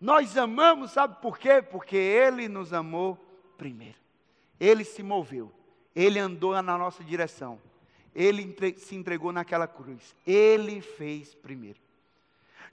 Nós 0.00 0.36
amamos, 0.36 0.90
sabe 0.90 1.22
por 1.22 1.38
quê? 1.38 1.62
Porque 1.62 1.94
Ele 1.94 2.48
nos 2.48 2.72
amou 2.72 3.16
primeiro. 3.56 3.94
Ele 4.58 4.82
se 4.82 5.00
moveu, 5.00 5.52
Ele 5.94 6.18
andou 6.18 6.60
na 6.60 6.76
nossa 6.76 7.04
direção, 7.04 7.56
Ele 8.12 8.52
se 8.78 8.96
entregou 8.96 9.30
naquela 9.30 9.68
cruz, 9.68 10.12
Ele 10.26 10.80
fez 10.80 11.36
primeiro. 11.36 11.78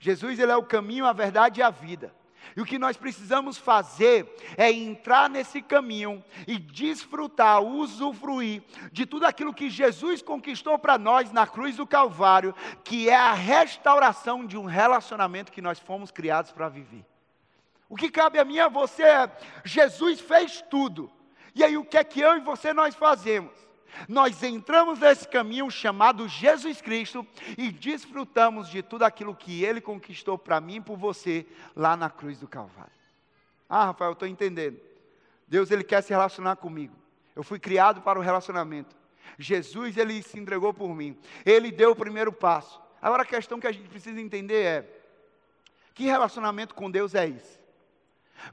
Jesus 0.00 0.40
ele 0.40 0.50
é 0.50 0.56
o 0.56 0.64
caminho, 0.64 1.06
a 1.06 1.12
verdade 1.12 1.60
e 1.60 1.62
a 1.62 1.70
vida. 1.70 2.12
E 2.56 2.60
o 2.60 2.64
que 2.64 2.78
nós 2.78 2.96
precisamos 2.96 3.56
fazer 3.56 4.34
é 4.56 4.70
entrar 4.70 5.28
nesse 5.30 5.62
caminho 5.62 6.24
e 6.46 6.58
desfrutar, 6.58 7.62
usufruir 7.62 8.62
de 8.92 9.06
tudo 9.06 9.24
aquilo 9.26 9.54
que 9.54 9.70
Jesus 9.70 10.22
conquistou 10.22 10.78
para 10.78 10.98
nós 10.98 11.32
na 11.32 11.46
cruz 11.46 11.76
do 11.76 11.86
Calvário, 11.86 12.54
que 12.82 13.08
é 13.08 13.16
a 13.16 13.32
restauração 13.32 14.44
de 14.44 14.56
um 14.56 14.64
relacionamento 14.64 15.52
que 15.52 15.62
nós 15.62 15.78
fomos 15.78 16.10
criados 16.10 16.50
para 16.50 16.68
viver. 16.68 17.04
O 17.88 17.96
que 17.96 18.10
cabe 18.10 18.38
a 18.38 18.44
mim 18.44 18.54
e 18.54 18.60
a 18.60 18.68
você 18.68 19.02
é: 19.02 19.36
Jesus 19.64 20.20
fez 20.20 20.62
tudo. 20.70 21.10
E 21.54 21.64
aí 21.64 21.76
o 21.76 21.84
que 21.84 21.98
é 21.98 22.04
que 22.04 22.20
eu 22.20 22.36
e 22.36 22.40
você 22.40 22.72
nós 22.72 22.94
fazemos? 22.94 23.69
Nós 24.08 24.42
entramos 24.42 25.00
nesse 25.00 25.26
caminho 25.28 25.70
chamado 25.70 26.28
Jesus 26.28 26.80
Cristo 26.80 27.26
e 27.56 27.70
desfrutamos 27.70 28.68
de 28.68 28.82
tudo 28.82 29.04
aquilo 29.04 29.34
que 29.34 29.64
Ele 29.64 29.80
conquistou 29.80 30.38
para 30.38 30.60
mim 30.60 30.76
e 30.76 30.80
por 30.80 30.96
você 30.96 31.46
lá 31.74 31.96
na 31.96 32.08
cruz 32.08 32.38
do 32.38 32.48
Calvário. 32.48 32.92
Ah, 33.68 33.86
Rafael, 33.86 34.10
eu 34.10 34.14
estou 34.14 34.28
entendendo. 34.28 34.80
Deus 35.46 35.70
ele 35.70 35.84
quer 35.84 36.02
se 36.02 36.10
relacionar 36.10 36.56
comigo. 36.56 36.94
Eu 37.34 37.42
fui 37.42 37.58
criado 37.58 38.00
para 38.00 38.18
o 38.18 38.22
relacionamento. 38.22 38.96
Jesus 39.38 39.96
ele 39.96 40.22
se 40.22 40.38
entregou 40.38 40.74
por 40.74 40.94
mim. 40.94 41.16
Ele 41.44 41.70
deu 41.70 41.92
o 41.92 41.96
primeiro 41.96 42.32
passo. 42.32 42.80
Agora 43.00 43.22
a 43.22 43.26
questão 43.26 43.58
que 43.58 43.66
a 43.66 43.72
gente 43.72 43.88
precisa 43.88 44.20
entender 44.20 44.62
é: 44.62 45.02
que 45.94 46.04
relacionamento 46.04 46.74
com 46.74 46.90
Deus 46.90 47.14
é 47.14 47.28
esse? 47.28 47.58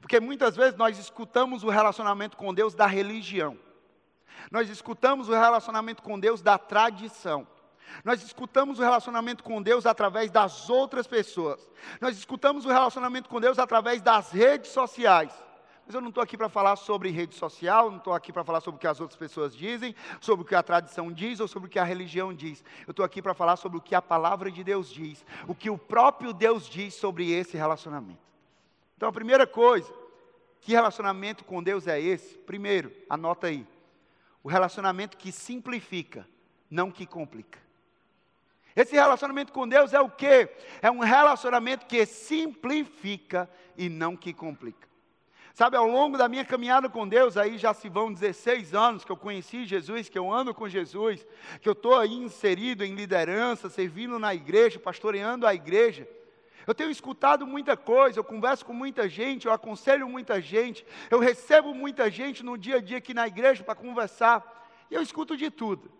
Porque 0.00 0.20
muitas 0.20 0.56
vezes 0.56 0.76
nós 0.76 0.98
escutamos 0.98 1.64
o 1.64 1.68
relacionamento 1.68 2.36
com 2.36 2.52
Deus 2.52 2.74
da 2.74 2.86
religião. 2.86 3.58
Nós 4.50 4.68
escutamos 4.68 5.28
o 5.28 5.32
relacionamento 5.32 6.02
com 6.02 6.18
Deus 6.18 6.42
da 6.42 6.58
tradição. 6.58 7.46
Nós 8.04 8.22
escutamos 8.22 8.78
o 8.78 8.82
relacionamento 8.82 9.42
com 9.42 9.62
Deus 9.62 9.86
através 9.86 10.30
das 10.30 10.68
outras 10.68 11.06
pessoas. 11.06 11.68
Nós 12.00 12.16
escutamos 12.16 12.64
o 12.64 12.68
relacionamento 12.68 13.28
com 13.28 13.40
Deus 13.40 13.58
através 13.58 14.02
das 14.02 14.30
redes 14.30 14.70
sociais. 14.70 15.32
Mas 15.86 15.94
eu 15.94 16.02
não 16.02 16.10
estou 16.10 16.22
aqui 16.22 16.36
para 16.36 16.50
falar 16.50 16.76
sobre 16.76 17.08
rede 17.08 17.34
social, 17.34 17.90
não 17.90 17.96
estou 17.96 18.12
aqui 18.12 18.30
para 18.30 18.44
falar 18.44 18.60
sobre 18.60 18.76
o 18.76 18.78
que 18.78 18.86
as 18.86 19.00
outras 19.00 19.18
pessoas 19.18 19.56
dizem, 19.56 19.94
sobre 20.20 20.44
o 20.44 20.46
que 20.46 20.54
a 20.54 20.62
tradição 20.62 21.10
diz 21.10 21.40
ou 21.40 21.48
sobre 21.48 21.66
o 21.66 21.70
que 21.70 21.78
a 21.78 21.84
religião 21.84 22.34
diz. 22.34 22.62
Eu 22.86 22.90
estou 22.90 23.02
aqui 23.02 23.22
para 23.22 23.32
falar 23.32 23.56
sobre 23.56 23.78
o 23.78 23.80
que 23.80 23.94
a 23.94 24.02
palavra 24.02 24.50
de 24.50 24.62
Deus 24.62 24.90
diz, 24.90 25.24
o 25.46 25.54
que 25.54 25.70
o 25.70 25.78
próprio 25.78 26.34
Deus 26.34 26.68
diz 26.68 26.92
sobre 26.92 27.32
esse 27.32 27.56
relacionamento. 27.56 28.20
Então, 28.98 29.08
a 29.08 29.12
primeira 29.12 29.46
coisa, 29.46 29.90
que 30.60 30.72
relacionamento 30.72 31.42
com 31.42 31.62
Deus 31.62 31.86
é 31.86 31.98
esse? 31.98 32.36
Primeiro, 32.36 32.92
anota 33.08 33.46
aí, 33.46 33.66
o 34.42 34.48
relacionamento 34.48 35.16
que 35.16 35.32
simplifica, 35.32 36.26
não 36.70 36.90
que 36.90 37.06
complica. 37.06 37.58
Esse 38.74 38.92
relacionamento 38.92 39.52
com 39.52 39.66
Deus 39.66 39.92
é 39.92 40.00
o 40.00 40.08
quê? 40.08 40.48
É 40.80 40.90
um 40.90 41.00
relacionamento 41.00 41.86
que 41.86 42.06
simplifica 42.06 43.50
e 43.76 43.88
não 43.88 44.16
que 44.16 44.32
complica. 44.32 44.86
Sabe, 45.52 45.76
ao 45.76 45.88
longo 45.88 46.16
da 46.16 46.28
minha 46.28 46.44
caminhada 46.44 46.88
com 46.88 47.08
Deus, 47.08 47.36
aí 47.36 47.58
já 47.58 47.74
se 47.74 47.88
vão 47.88 48.12
16 48.12 48.74
anos 48.74 49.04
que 49.04 49.10
eu 49.10 49.16
conheci 49.16 49.66
Jesus, 49.66 50.08
que 50.08 50.16
eu 50.16 50.32
ando 50.32 50.54
com 50.54 50.68
Jesus, 50.68 51.26
que 51.60 51.68
eu 51.68 51.72
estou 51.72 51.96
aí 51.96 52.14
inserido 52.14 52.84
em 52.84 52.94
liderança, 52.94 53.68
servindo 53.68 54.20
na 54.20 54.32
igreja, 54.32 54.78
pastoreando 54.78 55.44
a 55.44 55.52
igreja. 55.52 56.08
Eu 56.68 56.74
tenho 56.74 56.90
escutado 56.90 57.46
muita 57.46 57.78
coisa, 57.78 58.18
eu 58.18 58.24
converso 58.24 58.62
com 58.66 58.74
muita 58.74 59.08
gente, 59.08 59.46
eu 59.46 59.52
aconselho 59.54 60.06
muita 60.06 60.38
gente, 60.38 60.84
eu 61.10 61.18
recebo 61.18 61.72
muita 61.72 62.10
gente 62.10 62.44
no 62.44 62.58
dia 62.58 62.76
a 62.76 62.80
dia 62.82 62.98
aqui 62.98 63.14
na 63.14 63.26
igreja 63.26 63.64
para 63.64 63.74
conversar, 63.74 64.68
e 64.90 64.94
eu 64.94 65.00
escuto 65.00 65.34
de 65.34 65.50
tudo. 65.50 65.90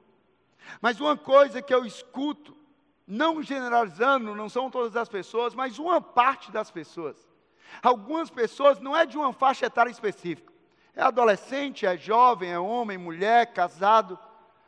Mas 0.79 1.01
uma 1.01 1.17
coisa 1.17 1.63
que 1.63 1.73
eu 1.73 1.87
escuto, 1.87 2.55
não 3.07 3.43
generalizando, 3.43 4.35
não 4.35 4.51
são 4.51 4.71
todas 4.71 4.95
as 4.95 5.09
pessoas, 5.09 5.55
mas 5.55 5.79
uma 5.79 6.03
parte 6.03 6.53
das 6.53 6.71
pessoas. 6.71 7.17
Algumas 7.83 8.29
pessoas 8.29 8.79
não 8.79 8.95
é 8.95 9.07
de 9.07 9.17
uma 9.17 9.33
faixa 9.33 9.65
etária 9.65 9.91
específica. 9.91 10.53
É 10.95 11.01
adolescente, 11.01 11.87
é 11.87 11.97
jovem, 11.97 12.51
é 12.51 12.59
homem, 12.59 12.99
mulher, 12.99 13.55
casado. 13.55 14.19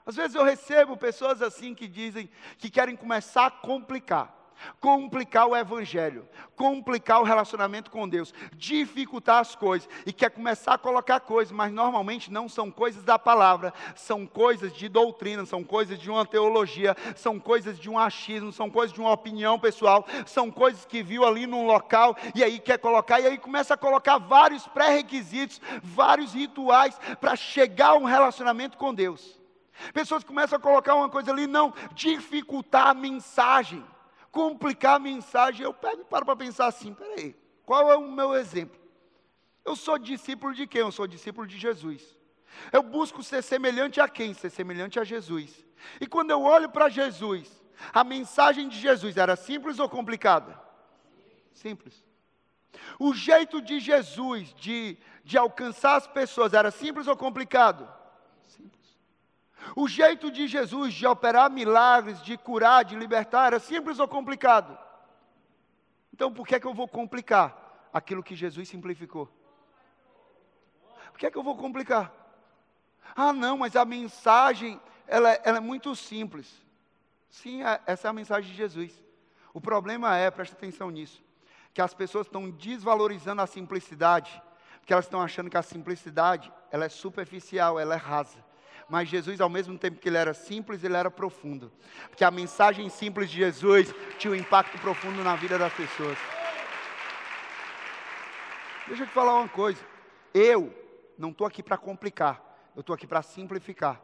Às 0.07 0.17
vezes 0.17 0.35
eu 0.35 0.45
recebo 0.45 0.97
pessoas 0.97 1.43
assim 1.43 1.75
que 1.75 1.87
dizem 1.87 2.31
que 2.57 2.71
querem 2.71 2.97
começar 2.97 3.45
a 3.45 3.51
complicar 3.51 4.40
complicar 4.81 5.47
o 5.47 5.57
evangelho, 5.57 6.29
complicar 6.57 7.21
o 7.21 7.25
relacionamento 7.25 7.91
com 7.91 8.09
Deus, 8.09 8.35
dificultar 8.55 9.39
as 9.39 9.55
coisas 9.55 9.89
e 10.05 10.13
quer 10.13 10.31
começar 10.31 10.75
a 10.75 10.79
colocar 10.79 11.21
coisas, 11.21 11.53
mas 11.53 11.73
normalmente 11.73 12.31
não 12.31 12.49
são 12.49 12.71
coisas 12.71 13.03
da 13.03 13.19
palavra, 13.19 13.73
são 13.95 14.27
coisas 14.27 14.73
de 14.73 14.89
doutrina, 14.89 15.47
são 15.47 15.65
coisas 15.65 15.99
de 15.99 16.11
uma 16.11 16.27
teologia, 16.27 16.97
são 17.17 17.39
coisas 17.39 17.79
de 17.79 17.89
um 17.89 17.99
achismo, 17.99 18.53
são 18.53 18.71
coisas 18.71 18.93
de 18.93 19.01
uma 19.01 19.13
opinião 19.13 19.59
pessoal, 19.59 20.07
são 20.27 20.51
coisas 20.51 20.85
que 20.85 21.03
viu 21.03 21.25
ali 21.25 21.47
num 21.47 21.67
local 21.67 22.17
e 22.35 22.43
aí 22.45 22.59
quer 22.59 22.79
colocar 22.79 23.21
e 23.21 23.27
aí 23.27 23.39
começa 23.39 23.75
a 23.75 23.79
colocar 23.79 24.19
vários 24.19 24.67
pré-requisitos, 24.69 25.61
vários 25.83 26.35
rituais 26.35 26.99
para 27.21 27.37
chegar 27.37 27.91
a 27.91 27.97
um 27.97 28.05
relacionamento 28.05 28.77
com 28.77 28.93
Deus. 28.95 29.41
Pessoas 29.95 30.23
começam 30.23 30.59
a 30.59 30.61
colocar 30.61 30.95
uma 30.95 31.09
coisa 31.09 31.31
ali, 31.31 31.47
não, 31.47 31.73
dificultar 31.95 32.89
a 32.89 32.95
mensagem 32.95 33.83
complicar 34.31 34.97
a 34.97 34.99
mensagem, 34.99 35.65
eu 35.65 35.75
pego 35.75 36.03
e 36.03 36.05
paro 36.05 36.25
para 36.25 36.37
pensar 36.37 36.67
assim: 36.67 36.95
peraí, 36.95 37.35
qual 37.65 37.91
é 37.91 37.97
o 37.97 38.11
meu 38.11 38.35
exemplo? 38.35 38.79
Eu 39.65 39.77
sou 39.77 39.99
discípulo 39.99 40.55
de 40.55 40.67
quem? 40.67 40.81
Eu 40.81 40.93
sou 40.93 41.07
discípulo 41.07 41.47
de 41.47 41.59
Jesus. 41.59 42.19
Eu 42.73 42.83
busco 42.83 43.23
ser 43.23 43.43
semelhante 43.43 44.01
a 44.01 44.09
quem? 44.09 44.35
Ser 44.35 44.51
semelhante 44.51 44.99
a 44.99 45.05
Jesus. 45.05 45.65
E 46.01 46.07
quando 46.07 46.31
eu 46.31 46.43
olho 46.43 46.69
para 46.69 46.89
Jesus, 46.89 47.49
a 47.93 48.03
mensagem 48.03 48.69
de 48.69 48.79
Jesus 48.79 49.17
era 49.17 49.37
simples 49.37 49.79
ou 49.79 49.89
complicada? 49.89 50.61
Simples. 51.53 52.03
O 52.99 53.15
jeito 53.15 53.61
de 53.61 53.81
Jesus 53.81 54.53
de, 54.55 54.97
de 55.25 55.39
alcançar 55.39 55.97
as 55.97 56.07
pessoas 56.07 56.53
era 56.55 56.71
simples 56.71 57.07
ou 57.07 57.17
complicado? 57.17 58.00
O 59.77 59.87
jeito 59.87 60.31
de 60.31 60.47
Jesus 60.47 60.95
de 60.95 61.07
operar 61.07 61.51
milagres, 61.51 62.21
de 62.23 62.37
curar, 62.37 62.85
de 62.85 62.97
libertar, 62.97 63.49
era 63.49 63.61
simples 63.61 63.99
ou 63.99 64.09
complicado? 64.09 64.77
Então, 66.13 66.33
por 66.33 66.47
que 66.47 66.55
é 66.55 66.61
que 66.61 66.67
eu 66.67 66.75
vou 66.75 66.89
complicar 66.89 67.89
aquilo 67.93 68.23
que 68.23 68.35
Jesus 68.35 68.69
simplificou? 68.69 69.29
Por 71.11 71.19
que 71.19 71.27
é 71.27 71.31
que 71.31 71.39
eu 71.39 71.43
vou 71.43 71.57
complicar? 71.57 72.13
Ah, 73.15 73.33
não, 73.33 73.59
mas 73.59 73.77
a 73.77 73.85
mensagem, 73.85 74.81
ela, 75.07 75.31
ela 75.45 75.59
é 75.59 75.61
muito 75.61 75.95
simples. 75.95 76.51
Sim, 77.29 77.63
é, 77.63 77.81
essa 77.87 78.09
é 78.09 78.11
a 78.11 78.15
mensagem 78.15 78.51
de 78.51 78.57
Jesus. 78.57 78.93
O 79.53 79.61
problema 79.61 80.17
é, 80.17 80.31
presta 80.31 80.57
atenção 80.57 80.91
nisso, 80.91 81.23
que 81.75 81.83
as 81.83 81.93
pessoas 81.95 82.27
estão 82.27 82.51
desvalorizando 82.51 83.43
a 83.43 83.47
simplicidade, 83.47 84.43
porque 84.79 84.93
elas 84.93 85.05
estão 85.05 85.21
achando 85.21 85.51
que 85.51 85.57
a 85.57 85.63
simplicidade, 85.63 86.53
ela 86.71 86.85
é 86.85 86.89
superficial, 86.89 87.79
ela 87.79 87.95
é 87.95 87.99
rasa 87.99 88.50
mas 88.91 89.09
Jesus, 89.09 89.41
ao 89.41 89.49
mesmo 89.49 89.79
tempo 89.79 90.01
que 90.01 90.09
ele 90.09 90.17
era 90.17 90.35
simples, 90.35 90.83
ele 90.83 90.97
era 90.97 91.09
profundo. 91.09 91.71
Porque 92.09 92.25
a 92.25 92.31
mensagem 92.31 92.89
simples 92.89 93.31
de 93.31 93.37
Jesus 93.37 93.95
tinha 94.19 94.33
um 94.33 94.35
impacto 94.35 94.77
profundo 94.79 95.23
na 95.23 95.37
vida 95.37 95.57
das 95.57 95.73
pessoas. 95.73 96.19
Deixa 98.89 99.05
eu 99.05 99.07
te 99.07 99.13
falar 99.13 99.35
uma 99.39 99.49
coisa. 99.49 99.81
Eu 100.35 100.75
não 101.17 101.31
estou 101.31 101.47
aqui 101.47 101.63
para 101.63 101.79
complicar, 101.79 102.43
eu 102.75 102.81
estou 102.81 102.93
aqui 102.93 103.07
para 103.07 103.23
simplificar. 103.23 104.01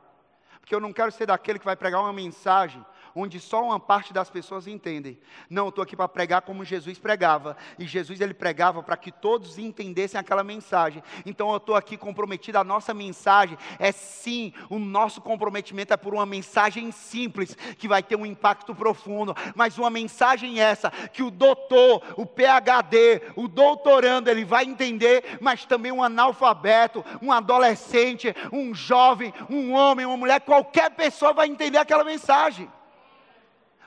Porque 0.61 0.73
eu 0.73 0.81
não 0.81 0.93
quero 0.93 1.11
ser 1.11 1.27
daquele 1.27 1.59
que 1.59 1.65
vai 1.65 1.75
pregar 1.75 2.01
uma 2.01 2.13
mensagem 2.13 2.85
onde 3.17 3.41
só 3.41 3.65
uma 3.65 3.81
parte 3.81 4.13
das 4.13 4.29
pessoas 4.29 4.67
entendem. 4.67 5.19
Não, 5.49 5.65
eu 5.65 5.69
estou 5.71 5.83
aqui 5.83 5.97
para 5.97 6.07
pregar 6.07 6.43
como 6.43 6.65
Jesus 6.65 6.99
pregava. 6.99 7.57
E 7.79 7.87
Jesus 7.87 8.21
ele 8.21 8.35
pregava 8.35 8.83
para 8.83 8.97
que 8.97 9.11
todos 9.11 9.59
entendessem 9.59 10.21
aquela 10.21 10.45
mensagem. 10.45 11.03
Então 11.25 11.51
eu 11.51 11.57
estou 11.57 11.75
aqui 11.75 11.97
comprometido. 11.97 12.59
A 12.59 12.65
nossa 12.65 12.93
mensagem 12.93 13.57
é 13.79 13.91
sim, 13.91 14.53
o 14.69 14.79
nosso 14.79 15.23
comprometimento 15.23 15.95
é 15.95 15.97
por 15.97 16.13
uma 16.13 16.27
mensagem 16.27 16.93
simples 16.93 17.57
que 17.79 17.89
vai 17.89 18.03
ter 18.03 18.17
um 18.17 18.27
impacto 18.27 18.75
profundo. 18.75 19.35
Mas 19.55 19.79
uma 19.79 19.89
mensagem 19.89 20.61
essa 20.61 20.91
que 20.91 21.23
o 21.23 21.31
doutor, 21.31 22.03
o 22.17 22.27
PhD, 22.27 23.23
o 23.35 23.49
doutorando 23.49 24.29
ele 24.29 24.45
vai 24.45 24.65
entender, 24.65 25.39
mas 25.41 25.65
também 25.65 25.91
um 25.91 26.03
analfabeto, 26.03 27.03
um 27.23 27.33
adolescente, 27.33 28.35
um 28.53 28.75
jovem, 28.75 29.33
um 29.49 29.73
homem, 29.73 30.05
uma 30.05 30.17
mulher, 30.19 30.41
qualquer 30.41 30.91
pessoa 30.91 31.33
vai 31.33 31.49
entender 31.49 31.79
aquela 31.79 32.05
mensagem. 32.05 32.69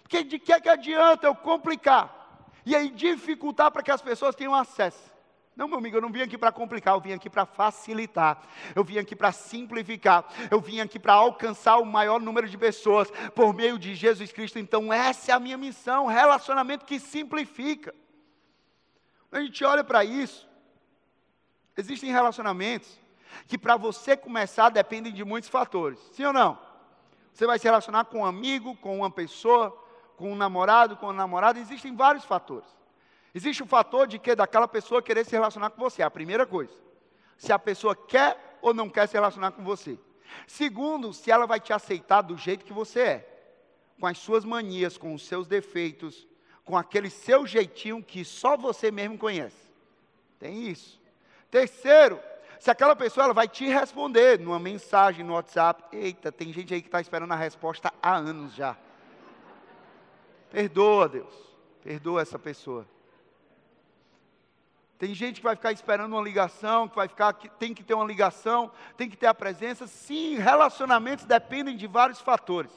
Porque 0.09 0.23
de 0.23 0.39
que, 0.39 0.51
é 0.51 0.59
que 0.59 0.67
adianta 0.67 1.27
eu 1.27 1.35
complicar? 1.35 2.41
E 2.65 2.75
aí 2.75 2.89
dificultar 2.89 3.69
para 3.69 3.83
que 3.83 3.91
as 3.91 4.01
pessoas 4.01 4.33
tenham 4.33 4.55
acesso. 4.55 5.13
Não, 5.55 5.67
meu 5.67 5.77
amigo, 5.77 5.97
eu 5.97 6.01
não 6.01 6.11
vim 6.11 6.21
aqui 6.21 6.35
para 6.35 6.51
complicar, 6.51 6.95
eu 6.95 6.99
vim 6.99 7.13
aqui 7.13 7.29
para 7.29 7.45
facilitar, 7.45 8.41
eu 8.75 8.83
vim 8.83 8.97
aqui 8.97 9.15
para 9.15 9.31
simplificar, 9.31 10.25
eu 10.49 10.59
vim 10.59 10.79
aqui 10.79 10.97
para 10.97 11.13
alcançar 11.13 11.77
o 11.77 11.85
maior 11.85 12.19
número 12.19 12.49
de 12.49 12.57
pessoas 12.57 13.11
por 13.35 13.53
meio 13.53 13.77
de 13.77 13.93
Jesus 13.93 14.31
Cristo. 14.31 14.57
Então, 14.57 14.91
essa 14.91 15.31
é 15.31 15.35
a 15.35 15.39
minha 15.39 15.57
missão, 15.57 16.07
relacionamento 16.07 16.85
que 16.85 16.99
simplifica. 16.99 17.93
Quando 19.29 19.43
a 19.43 19.45
gente 19.45 19.63
olha 19.63 19.83
para 19.83 20.03
isso, 20.03 20.49
existem 21.77 22.11
relacionamentos 22.11 22.99
que 23.47 23.59
para 23.59 23.77
você 23.77 24.17
começar 24.17 24.69
dependem 24.69 25.13
de 25.13 25.23
muitos 25.23 25.51
fatores, 25.51 25.99
sim 26.13 26.23
ou 26.23 26.33
não? 26.33 26.57
Você 27.31 27.45
vai 27.45 27.59
se 27.59 27.65
relacionar 27.65 28.05
com 28.05 28.19
um 28.19 28.25
amigo, 28.25 28.75
com 28.77 28.97
uma 28.97 29.11
pessoa, 29.11 29.78
com 30.19 30.33
o 30.33 30.35
namorado, 30.35 30.97
com 30.97 31.09
a 31.09 31.13
namorada, 31.13 31.57
existem 31.57 31.95
vários 31.95 32.25
fatores. 32.25 32.67
Existe 33.33 33.63
o 33.63 33.65
fator 33.65 34.05
de 34.05 34.19
que 34.19 34.35
daquela 34.35 34.67
pessoa 34.67 35.01
querer 35.01 35.25
se 35.25 35.31
relacionar 35.31 35.69
com 35.69 35.81
você, 35.81 36.01
é 36.01 36.05
a 36.05 36.11
primeira 36.11 36.45
coisa. 36.45 36.73
Se 37.37 37.53
a 37.53 37.57
pessoa 37.57 37.95
quer 37.95 38.57
ou 38.61 38.73
não 38.73 38.89
quer 38.89 39.07
se 39.07 39.13
relacionar 39.13 39.51
com 39.51 39.63
você. 39.63 39.97
Segundo, 40.45 41.13
se 41.13 41.31
ela 41.31 41.47
vai 41.47 41.57
te 41.57 41.71
aceitar 41.71 42.21
do 42.21 42.35
jeito 42.35 42.65
que 42.65 42.73
você 42.73 42.99
é, 42.99 43.29
com 43.97 44.05
as 44.05 44.17
suas 44.17 44.43
manias, 44.43 44.97
com 44.97 45.13
os 45.13 45.25
seus 45.25 45.47
defeitos, 45.47 46.27
com 46.65 46.77
aquele 46.77 47.09
seu 47.09 47.47
jeitinho 47.47 48.03
que 48.03 48.25
só 48.25 48.57
você 48.57 48.91
mesmo 48.91 49.17
conhece. 49.17 49.71
Tem 50.37 50.67
isso. 50.67 50.99
Terceiro, 51.49 52.19
se 52.59 52.69
aquela 52.69 52.93
pessoa 52.93 53.23
ela 53.23 53.33
vai 53.33 53.47
te 53.47 53.65
responder 53.67 54.37
numa 54.37 54.59
mensagem 54.59 55.23
no 55.23 55.33
WhatsApp, 55.33 55.95
eita, 55.95 56.29
tem 56.29 56.51
gente 56.51 56.73
aí 56.73 56.81
que 56.81 56.89
está 56.89 56.99
esperando 56.99 57.31
a 57.31 57.37
resposta 57.37 57.93
há 58.01 58.17
anos 58.17 58.53
já. 58.53 58.75
Perdoa, 60.51 61.07
Deus. 61.07 61.33
Perdoa 61.83 62.21
essa 62.21 62.37
pessoa. 62.37 62.85
Tem 64.97 65.13
gente 65.13 65.37
que 65.37 65.43
vai 65.43 65.55
ficar 65.55 65.71
esperando 65.71 66.11
uma 66.11 66.21
ligação, 66.21 66.87
que 66.87 66.95
vai 66.95 67.07
ficar, 67.07 67.31
que 67.33 67.47
tem 67.47 67.73
que 67.73 67.83
ter 67.83 67.93
uma 67.93 68.03
ligação, 68.03 68.69
tem 68.97 69.09
que 69.09 69.15
ter 69.15 69.27
a 69.27 69.33
presença. 69.33 69.87
Sim, 69.87 70.35
relacionamentos 70.35 71.23
dependem 71.23 71.77
de 71.77 71.87
vários 71.87 72.19
fatores. 72.19 72.71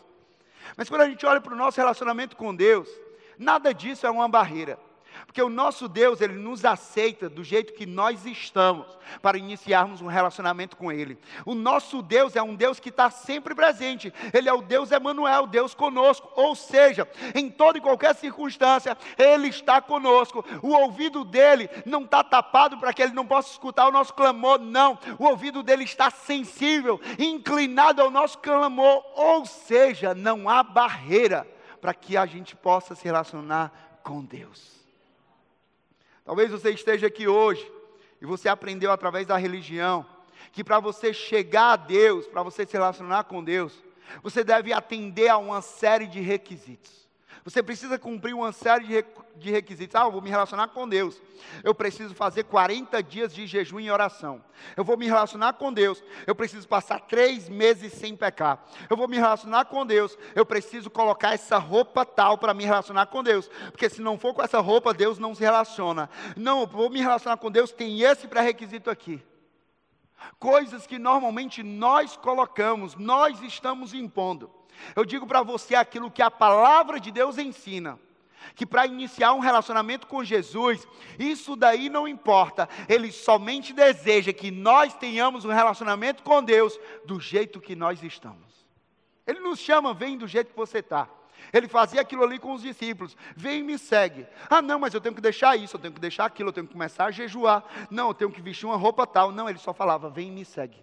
Mas 0.76 0.88
quando 0.88 1.00
a 1.00 1.08
gente 1.08 1.26
olha 1.26 1.40
para 1.40 1.52
o 1.52 1.56
nosso 1.56 1.78
relacionamento 1.78 2.36
com 2.36 2.54
Deus, 2.54 2.88
nada 3.36 3.74
disso 3.74 4.06
é 4.06 4.10
uma 4.10 4.28
barreira. 4.28 4.78
Porque 5.26 5.42
o 5.42 5.48
nosso 5.48 5.88
Deus, 5.88 6.20
ele 6.20 6.34
nos 6.34 6.64
aceita 6.64 7.28
do 7.28 7.42
jeito 7.42 7.72
que 7.72 7.86
nós 7.86 8.26
estamos 8.26 8.86
para 9.20 9.38
iniciarmos 9.38 10.00
um 10.00 10.06
relacionamento 10.06 10.76
com 10.76 10.90
ele. 10.90 11.18
O 11.44 11.54
nosso 11.54 12.02
Deus 12.02 12.36
é 12.36 12.42
um 12.42 12.54
Deus 12.54 12.78
que 12.78 12.88
está 12.88 13.10
sempre 13.10 13.54
presente. 13.54 14.12
Ele 14.32 14.48
é 14.48 14.52
o 14.52 14.62
Deus 14.62 14.90
Emanuel, 14.90 15.46
Deus 15.46 15.74
conosco. 15.74 16.30
Ou 16.34 16.54
seja, 16.54 17.08
em 17.34 17.50
toda 17.50 17.78
e 17.78 17.80
qualquer 17.80 18.14
circunstância, 18.14 18.96
ele 19.18 19.48
está 19.48 19.80
conosco. 19.80 20.44
O 20.62 20.68
ouvido 20.68 21.24
dele 21.24 21.68
não 21.84 22.04
está 22.04 22.22
tapado 22.22 22.78
para 22.78 22.92
que 22.92 23.02
ele 23.02 23.12
não 23.12 23.26
possa 23.26 23.50
escutar 23.50 23.88
o 23.88 23.92
nosso 23.92 24.14
clamor, 24.14 24.58
não. 24.58 24.98
O 25.18 25.24
ouvido 25.24 25.62
dele 25.62 25.84
está 25.84 26.10
sensível, 26.10 27.00
inclinado 27.18 28.02
ao 28.02 28.10
nosso 28.10 28.38
clamor. 28.38 29.04
Ou 29.14 29.46
seja, 29.46 30.14
não 30.14 30.48
há 30.48 30.62
barreira 30.62 31.46
para 31.80 31.94
que 31.94 32.16
a 32.16 32.26
gente 32.26 32.54
possa 32.54 32.94
se 32.94 33.04
relacionar 33.04 34.00
com 34.02 34.24
Deus. 34.24 34.81
Talvez 36.24 36.50
você 36.50 36.70
esteja 36.70 37.06
aqui 37.06 37.26
hoje 37.26 37.70
e 38.20 38.26
você 38.26 38.48
aprendeu 38.48 38.92
através 38.92 39.26
da 39.26 39.36
religião 39.36 40.06
que 40.52 40.62
para 40.62 40.78
você 40.80 41.12
chegar 41.12 41.72
a 41.72 41.76
Deus, 41.76 42.26
para 42.26 42.42
você 42.42 42.66
se 42.66 42.72
relacionar 42.72 43.24
com 43.24 43.42
Deus, 43.42 43.82
você 44.22 44.44
deve 44.44 44.72
atender 44.72 45.28
a 45.28 45.38
uma 45.38 45.62
série 45.62 46.06
de 46.06 46.20
requisitos. 46.20 47.08
Você 47.44 47.60
precisa 47.60 47.98
cumprir 47.98 48.34
uma 48.34 48.52
série 48.52 49.04
de, 49.36 49.50
requisitos. 49.50 49.96
Ah, 49.96 50.04
eu 50.04 50.12
vou 50.12 50.22
me 50.22 50.30
relacionar 50.30 50.68
com 50.68 50.88
Deus. 50.88 51.20
Eu 51.64 51.74
preciso 51.74 52.14
fazer 52.14 52.44
40 52.44 53.02
dias 53.02 53.34
de 53.34 53.48
jejum 53.48 53.80
e 53.80 53.90
oração. 53.90 54.44
Eu 54.76 54.84
vou 54.84 54.96
me 54.96 55.06
relacionar 55.06 55.54
com 55.54 55.72
Deus. 55.72 56.04
Eu 56.24 56.36
preciso 56.36 56.68
passar 56.68 57.00
três 57.00 57.48
meses 57.48 57.94
sem 57.94 58.16
pecar. 58.16 58.64
Eu 58.88 58.96
vou 58.96 59.08
me 59.08 59.16
relacionar 59.16 59.64
com 59.64 59.84
Deus. 59.84 60.16
Eu 60.36 60.46
preciso 60.46 60.88
colocar 60.88 61.34
essa 61.34 61.58
roupa 61.58 62.06
tal 62.06 62.38
para 62.38 62.54
me 62.54 62.64
relacionar 62.64 63.06
com 63.06 63.24
Deus. 63.24 63.50
Porque 63.72 63.90
se 63.90 64.00
não 64.00 64.16
for 64.16 64.32
com 64.34 64.42
essa 64.42 64.60
roupa, 64.60 64.94
Deus 64.94 65.18
não 65.18 65.34
se 65.34 65.40
relaciona. 65.40 66.08
Não, 66.36 66.60
eu 66.60 66.66
vou 66.68 66.90
me 66.90 67.00
relacionar 67.00 67.38
com 67.38 67.50
Deus, 67.50 67.72
tem 67.72 68.02
esse 68.02 68.28
pré-requisito 68.28 68.88
aqui. 68.88 69.20
Coisas 70.38 70.86
que 70.86 70.96
normalmente 70.96 71.60
nós 71.64 72.16
colocamos, 72.16 72.94
nós 72.94 73.42
estamos 73.42 73.92
impondo. 73.92 74.61
Eu 74.94 75.04
digo 75.04 75.26
para 75.26 75.42
você 75.42 75.74
aquilo 75.74 76.10
que 76.10 76.22
a 76.22 76.30
palavra 76.30 76.98
de 76.98 77.10
Deus 77.10 77.38
ensina. 77.38 77.98
Que 78.54 78.66
para 78.66 78.86
iniciar 78.86 79.32
um 79.34 79.38
relacionamento 79.38 80.06
com 80.06 80.24
Jesus, 80.24 80.86
isso 81.18 81.54
daí 81.54 81.88
não 81.88 82.08
importa, 82.08 82.68
Ele 82.88 83.12
somente 83.12 83.72
deseja 83.72 84.32
que 84.32 84.50
nós 84.50 84.94
tenhamos 84.94 85.44
um 85.44 85.52
relacionamento 85.52 86.22
com 86.22 86.42
Deus 86.42 86.78
do 87.04 87.20
jeito 87.20 87.60
que 87.60 87.76
nós 87.76 88.02
estamos. 88.02 88.66
Ele 89.26 89.40
nos 89.40 89.60
chama, 89.60 89.94
vem 89.94 90.18
do 90.18 90.26
jeito 90.26 90.50
que 90.50 90.56
você 90.56 90.78
está. 90.78 91.08
Ele 91.52 91.68
fazia 91.68 92.00
aquilo 92.00 92.24
ali 92.24 92.38
com 92.38 92.52
os 92.52 92.62
discípulos. 92.62 93.16
Vem 93.36 93.60
e 93.60 93.62
me 93.62 93.78
segue. 93.78 94.26
Ah, 94.48 94.62
não, 94.62 94.78
mas 94.78 94.94
eu 94.94 95.00
tenho 95.00 95.14
que 95.14 95.20
deixar 95.20 95.56
isso, 95.56 95.76
eu 95.76 95.80
tenho 95.80 95.94
que 95.94 96.00
deixar 96.00 96.24
aquilo, 96.24 96.48
eu 96.48 96.52
tenho 96.52 96.66
que 96.66 96.72
começar 96.72 97.06
a 97.06 97.10
jejuar. 97.10 97.64
Não, 97.90 98.08
eu 98.08 98.14
tenho 98.14 98.30
que 98.30 98.40
vestir 98.40 98.66
uma 98.66 98.76
roupa 98.76 99.06
tal. 99.06 99.32
Não, 99.32 99.48
ele 99.48 99.58
só 99.58 99.72
falava: 99.72 100.10
vem 100.10 100.28
e 100.28 100.30
me 100.30 100.44
segue. 100.44 100.78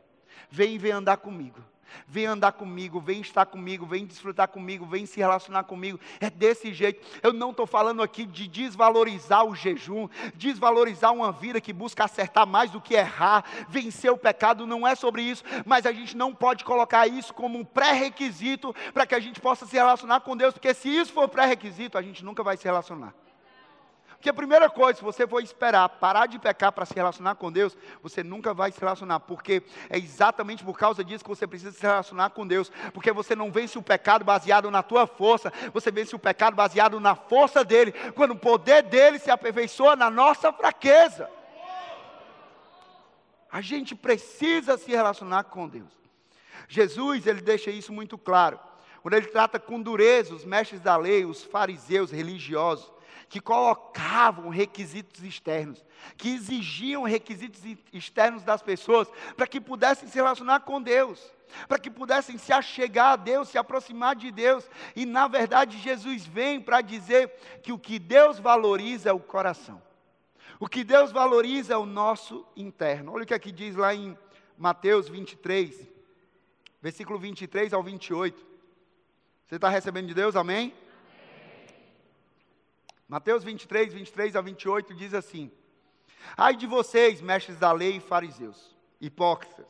Vem 0.49 0.75
e 0.75 0.77
vem 0.77 0.91
andar 0.91 1.17
comigo. 1.17 1.59
Vem 2.07 2.25
andar 2.25 2.51
comigo, 2.53 2.99
vem 2.99 3.21
estar 3.21 3.45
comigo, 3.45 3.85
vem 3.85 4.05
desfrutar 4.05 4.47
comigo, 4.47 4.85
vem 4.85 5.05
se 5.05 5.19
relacionar 5.19 5.63
comigo. 5.63 5.99
É 6.19 6.29
desse 6.29 6.73
jeito. 6.73 7.05
Eu 7.21 7.33
não 7.33 7.51
estou 7.51 7.65
falando 7.65 8.01
aqui 8.01 8.25
de 8.25 8.47
desvalorizar 8.47 9.45
o 9.45 9.55
jejum, 9.55 10.07
desvalorizar 10.35 11.13
uma 11.13 11.31
vida 11.31 11.61
que 11.61 11.73
busca 11.73 12.03
acertar 12.03 12.45
mais 12.45 12.71
do 12.71 12.81
que 12.81 12.93
errar, 12.93 13.43
vencer 13.67 14.11
o 14.11 14.17
pecado. 14.17 14.67
Não 14.67 14.87
é 14.87 14.95
sobre 14.95 15.21
isso, 15.21 15.43
mas 15.65 15.85
a 15.85 15.91
gente 15.91 16.15
não 16.15 16.33
pode 16.33 16.63
colocar 16.63 17.07
isso 17.07 17.33
como 17.33 17.59
um 17.59 17.65
pré-requisito 17.65 18.75
para 18.93 19.05
que 19.05 19.15
a 19.15 19.19
gente 19.19 19.39
possa 19.39 19.65
se 19.65 19.75
relacionar 19.75 20.21
com 20.21 20.35
Deus, 20.35 20.53
porque 20.53 20.73
se 20.73 20.89
isso 20.89 21.13
for 21.13 21.27
pré-requisito, 21.27 21.97
a 21.97 22.01
gente 22.01 22.23
nunca 22.23 22.43
vai 22.43 22.57
se 22.57 22.65
relacionar. 22.65 23.13
Porque 24.19 24.29
a 24.29 24.33
primeira 24.33 24.69
coisa, 24.69 24.99
se 24.99 25.03
você 25.03 25.25
for 25.25 25.41
esperar 25.41 25.87
parar 25.87 26.25
de 26.25 26.37
pecar 26.37 26.73
para 26.73 26.85
se 26.85 26.93
relacionar 26.93 27.35
com 27.35 27.49
Deus, 27.49 27.77
você 28.03 28.21
nunca 28.21 28.53
vai 28.53 28.69
se 28.69 28.77
relacionar, 28.77 29.21
porque 29.21 29.63
é 29.89 29.97
exatamente 29.97 30.61
por 30.61 30.77
causa 30.77 31.05
disso 31.05 31.23
que 31.23 31.29
você 31.29 31.47
precisa 31.47 31.71
se 31.71 31.81
relacionar 31.81 32.31
com 32.31 32.45
Deus, 32.45 32.69
porque 32.93 33.13
você 33.13 33.33
não 33.33 33.49
vence 33.49 33.77
o 33.77 33.81
pecado 33.81 34.25
baseado 34.25 34.69
na 34.69 34.83
tua 34.83 35.07
força, 35.07 35.53
você 35.71 35.89
vence 35.89 36.13
o 36.13 36.19
pecado 36.19 36.53
baseado 36.53 36.99
na 36.99 37.15
força 37.15 37.63
dele, 37.63 37.93
quando 38.13 38.31
o 38.31 38.35
poder 38.35 38.83
dele 38.83 39.19
se 39.19 39.31
aperfeiçoa 39.31 39.95
na 39.95 40.09
nossa 40.09 40.51
fraqueza. 40.51 41.29
A 43.49 43.61
gente 43.61 43.95
precisa 43.95 44.77
se 44.77 44.91
relacionar 44.91 45.45
com 45.45 45.65
Deus. 45.65 45.97
Jesus, 46.67 47.25
ele 47.25 47.39
deixa 47.39 47.71
isso 47.71 47.93
muito 47.93 48.17
claro. 48.17 48.59
Quando 49.01 49.13
ele 49.13 49.27
trata 49.27 49.57
com 49.57 49.81
dureza 49.81 50.35
os 50.35 50.43
mestres 50.43 50.81
da 50.81 50.97
lei, 50.97 51.23
os 51.23 51.41
fariseus 51.41 52.11
religiosos, 52.11 52.98
que 53.29 53.39
colocavam 53.39 54.49
requisitos 54.49 55.23
externos, 55.23 55.85
que 56.17 56.29
exigiam 56.29 57.03
requisitos 57.03 57.61
externos 57.93 58.43
das 58.43 58.63
pessoas 58.63 59.07
para 59.37 59.45
que 59.45 59.61
pudessem 59.61 60.09
se 60.09 60.15
relacionar 60.15 60.61
com 60.61 60.81
Deus, 60.81 61.31
para 61.67 61.77
que 61.77 61.91
pudessem 61.91 62.39
se 62.39 62.51
achegar 62.51 63.13
a 63.13 63.15
Deus, 63.15 63.49
se 63.49 63.57
aproximar 63.57 64.15
de 64.15 64.31
Deus. 64.31 64.67
E 64.95 65.05
na 65.05 65.27
verdade, 65.27 65.77
Jesus 65.77 66.25
vem 66.25 66.59
para 66.59 66.81
dizer 66.81 67.29
que 67.61 67.71
o 67.71 67.77
que 67.77 67.99
Deus 67.99 68.39
valoriza 68.39 69.09
é 69.09 69.13
o 69.13 69.19
coração. 69.19 69.79
O 70.59 70.67
que 70.67 70.83
Deus 70.83 71.11
valoriza 71.11 71.75
é 71.75 71.77
o 71.77 71.85
nosso 71.85 72.45
interno. 72.57 73.13
Olha 73.13 73.23
o 73.23 73.27
que 73.27 73.33
aqui 73.33 73.51
diz 73.51 73.75
lá 73.75 73.93
em 73.93 74.17
Mateus 74.57 75.07
23, 75.07 75.87
versículo 76.81 77.19
23 77.19 77.73
ao 77.73 77.83
28. 77.83 78.45
Você 79.47 79.55
está 79.55 79.69
recebendo 79.69 80.07
de 80.07 80.13
Deus? 80.15 80.35
Amém? 80.35 80.73
Mateus 83.09 83.43
23, 83.43 83.91
23 83.91 84.35
a 84.35 84.41
28 84.41 84.93
diz 84.93 85.15
assim: 85.15 85.51
Ai 86.37 86.55
de 86.55 86.67
vocês, 86.67 87.19
mestres 87.19 87.57
da 87.57 87.71
lei 87.71 87.97
e 87.97 87.99
fariseus, 87.99 88.77
hipócritas, 89.01 89.65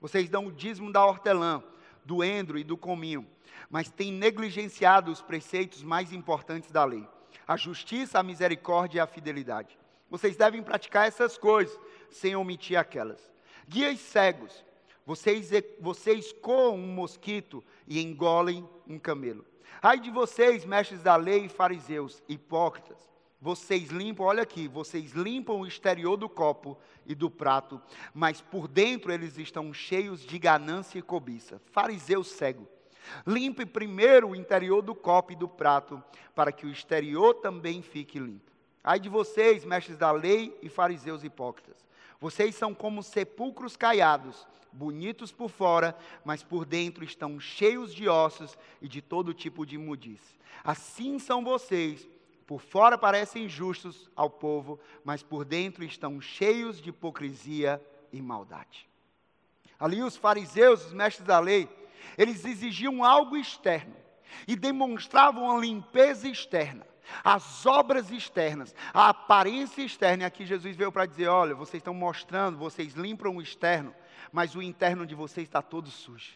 vocês 0.00 0.30
dão 0.30 0.46
o 0.46 0.52
dízimo 0.52 0.90
da 0.90 1.04
hortelã, 1.04 1.62
do 2.02 2.24
endro 2.24 2.58
e 2.58 2.64
do 2.64 2.78
cominho, 2.78 3.28
mas 3.68 3.90
têm 3.90 4.10
negligenciado 4.10 5.12
os 5.12 5.20
preceitos 5.20 5.82
mais 5.82 6.14
importantes 6.14 6.70
da 6.70 6.82
lei: 6.82 7.06
a 7.46 7.58
justiça, 7.58 8.18
a 8.18 8.22
misericórdia 8.22 8.98
e 8.98 9.00
a 9.00 9.06
fidelidade. 9.06 9.78
Vocês 10.08 10.34
devem 10.34 10.62
praticar 10.62 11.06
essas 11.06 11.36
coisas, 11.36 11.78
sem 12.08 12.34
omitir 12.34 12.78
aquelas. 12.78 13.30
Guias 13.68 14.00
cegos, 14.00 14.64
vocês, 15.04 15.50
vocês 15.78 16.32
coam 16.32 16.76
um 16.76 16.94
mosquito 16.94 17.62
e 17.86 18.00
engolem 18.00 18.66
um 18.86 18.98
camelo. 18.98 19.44
Ai 19.82 20.00
de 20.00 20.10
vocês, 20.10 20.64
mestres 20.64 21.02
da 21.02 21.16
lei 21.16 21.46
e 21.46 21.48
fariseus, 21.48 22.22
hipócritas, 22.28 23.08
vocês 23.40 23.90
limpam, 23.90 24.24
olha 24.24 24.42
aqui, 24.42 24.66
vocês 24.66 25.12
limpam 25.12 25.60
o 25.60 25.66
exterior 25.66 26.16
do 26.16 26.28
copo 26.28 26.76
e 27.06 27.14
do 27.14 27.30
prato, 27.30 27.80
mas 28.12 28.40
por 28.40 28.66
dentro 28.66 29.12
eles 29.12 29.38
estão 29.38 29.72
cheios 29.72 30.22
de 30.22 30.38
ganância 30.38 30.98
e 30.98 31.02
cobiça. 31.02 31.60
Fariseu 31.70 32.24
cego. 32.24 32.66
Limpe 33.24 33.64
primeiro 33.64 34.30
o 34.30 34.36
interior 34.36 34.82
do 34.82 34.94
copo 34.94 35.32
e 35.32 35.36
do 35.36 35.48
prato, 35.48 36.02
para 36.34 36.50
que 36.50 36.66
o 36.66 36.70
exterior 36.70 37.34
também 37.34 37.80
fique 37.80 38.18
limpo. 38.18 38.50
Ai 38.82 38.98
de 38.98 39.08
vocês, 39.08 39.64
mestres 39.64 39.96
da 39.96 40.10
lei 40.10 40.58
e 40.60 40.68
fariseus 40.68 41.22
hipócritas. 41.22 41.87
Vocês 42.20 42.54
são 42.54 42.74
como 42.74 43.02
sepulcros 43.02 43.76
caiados 43.76 44.46
bonitos 44.72 45.32
por 45.32 45.48
fora, 45.48 45.96
mas 46.24 46.42
por 46.42 46.64
dentro 46.64 47.04
estão 47.04 47.40
cheios 47.40 47.94
de 47.94 48.08
ossos 48.08 48.56
e 48.80 48.88
de 48.88 49.00
todo 49.00 49.34
tipo 49.34 49.64
de 49.64 49.76
imundice. 49.76 50.36
Assim 50.62 51.18
são 51.18 51.42
vocês, 51.42 52.08
por 52.46 52.60
fora 52.60 52.96
parecem 52.96 53.48
justos 53.48 54.10
ao 54.14 54.30
povo, 54.30 54.78
mas 55.04 55.22
por 55.22 55.44
dentro 55.44 55.84
estão 55.84 56.20
cheios 56.20 56.80
de 56.80 56.90
hipocrisia 56.90 57.82
e 58.12 58.20
maldade. 58.20 58.88
Ali 59.78 60.02
os 60.02 60.16
fariseus, 60.16 60.86
os 60.86 60.92
mestres 60.92 61.26
da 61.26 61.38
lei, 61.38 61.68
eles 62.16 62.44
exigiam 62.44 63.04
algo 63.04 63.36
externo. 63.36 63.96
e 64.46 64.54
demonstravam 64.54 65.44
uma 65.44 65.58
limpeza 65.58 66.28
externa. 66.28 66.86
As 67.24 67.66
obras 67.66 68.10
externas, 68.10 68.74
a 68.92 69.08
aparência 69.08 69.82
externa, 69.82 70.26
aqui 70.26 70.44
Jesus 70.46 70.76
veio 70.76 70.92
para 70.92 71.06
dizer: 71.06 71.28
olha, 71.28 71.54
vocês 71.54 71.80
estão 71.80 71.94
mostrando, 71.94 72.58
vocês 72.58 72.94
limpam 72.94 73.36
o 73.36 73.42
externo, 73.42 73.94
mas 74.32 74.54
o 74.54 74.62
interno 74.62 75.06
de 75.06 75.14
vocês 75.14 75.46
está 75.46 75.62
todo 75.62 75.90
sujo. 75.90 76.32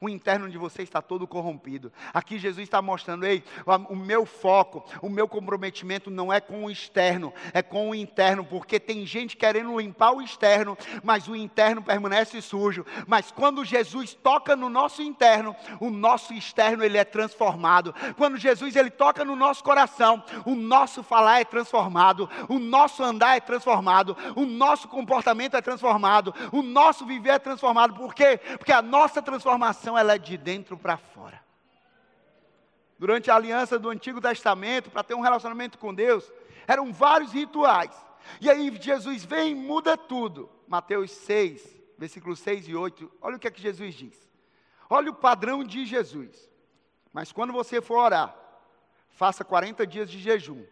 O 0.00 0.08
interno 0.08 0.48
de 0.50 0.58
você 0.58 0.82
está 0.82 1.00
todo 1.00 1.26
corrompido. 1.26 1.92
Aqui 2.12 2.38
Jesus 2.38 2.64
está 2.64 2.80
mostrando, 2.80 3.26
ei, 3.26 3.42
o 3.88 3.96
meu 3.96 4.26
foco, 4.26 4.84
o 5.00 5.08
meu 5.08 5.28
comprometimento 5.28 6.10
não 6.10 6.32
é 6.32 6.40
com 6.40 6.64
o 6.64 6.70
externo, 6.70 7.32
é 7.52 7.62
com 7.62 7.90
o 7.90 7.94
interno, 7.94 8.44
porque 8.44 8.78
tem 8.78 9.06
gente 9.06 9.36
querendo 9.36 9.78
limpar 9.78 10.12
o 10.12 10.22
externo, 10.22 10.76
mas 11.02 11.28
o 11.28 11.36
interno 11.36 11.82
permanece 11.82 12.40
sujo. 12.40 12.84
Mas 13.06 13.30
quando 13.30 13.64
Jesus 13.64 14.14
toca 14.14 14.56
no 14.56 14.68
nosso 14.68 15.02
interno, 15.02 15.54
o 15.80 15.90
nosso 15.90 16.32
externo 16.34 16.84
ele 16.84 16.98
é 16.98 17.04
transformado. 17.04 17.94
Quando 18.16 18.36
Jesus 18.36 18.76
ele 18.76 18.90
toca 18.90 19.24
no 19.24 19.36
nosso 19.36 19.62
coração, 19.62 20.22
o 20.44 20.54
nosso 20.54 21.02
falar 21.02 21.40
é 21.40 21.44
transformado, 21.44 22.28
o 22.48 22.58
nosso 22.58 23.02
andar 23.02 23.36
é 23.36 23.40
transformado, 23.40 24.16
o 24.36 24.44
nosso 24.44 24.88
comportamento 24.88 25.56
é 25.56 25.62
transformado, 25.62 26.34
o 26.52 26.62
nosso 26.62 27.06
viver 27.06 27.30
é 27.30 27.38
transformado. 27.38 27.94
Por 27.94 28.14
quê? 28.14 28.40
Porque 28.58 28.72
a 28.72 28.82
nossa 28.82 29.20
transformação 29.22 29.73
transformação 29.74 29.98
ela 29.98 30.14
é 30.14 30.18
de 30.18 30.36
dentro 30.36 30.76
para 30.78 30.96
fora. 30.96 31.42
Durante 32.98 33.30
a 33.30 33.34
aliança 33.34 33.78
do 33.78 33.90
Antigo 33.90 34.20
Testamento, 34.20 34.90
para 34.90 35.02
ter 35.02 35.14
um 35.14 35.20
relacionamento 35.20 35.78
com 35.78 35.92
Deus, 35.92 36.30
eram 36.66 36.92
vários 36.92 37.32
rituais. 37.32 37.92
E 38.40 38.48
aí 38.48 38.74
Jesus 38.80 39.24
vem 39.24 39.52
e 39.52 39.54
muda 39.54 39.96
tudo. 39.96 40.48
Mateus 40.66 41.10
6, 41.10 41.82
versículos 41.98 42.38
6 42.40 42.68
e 42.68 42.74
8. 42.74 43.10
Olha 43.20 43.36
o 43.36 43.38
que 43.38 43.48
é 43.48 43.50
que 43.50 43.60
Jesus 43.60 43.94
diz. 43.94 44.16
Olha 44.88 45.10
o 45.10 45.14
padrão 45.14 45.64
de 45.64 45.84
Jesus. 45.84 46.48
Mas 47.12 47.32
quando 47.32 47.52
você 47.52 47.82
for 47.82 47.98
orar, 47.98 48.34
faça 49.10 49.44
40 49.44 49.86
dias 49.86 50.10
de 50.10 50.18
jejum. 50.18 50.64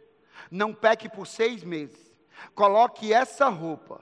Não 0.50 0.72
peque 0.72 1.08
por 1.08 1.26
seis 1.26 1.62
meses. 1.62 2.10
Coloque 2.54 3.12
essa 3.12 3.48
roupa. 3.48 4.00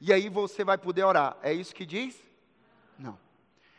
E 0.00 0.12
aí 0.12 0.28
você 0.28 0.62
vai 0.62 0.78
poder 0.78 1.04
orar. 1.04 1.36
É 1.42 1.52
isso 1.52 1.74
que 1.74 1.86
diz? 1.86 2.22
Não. 2.98 3.25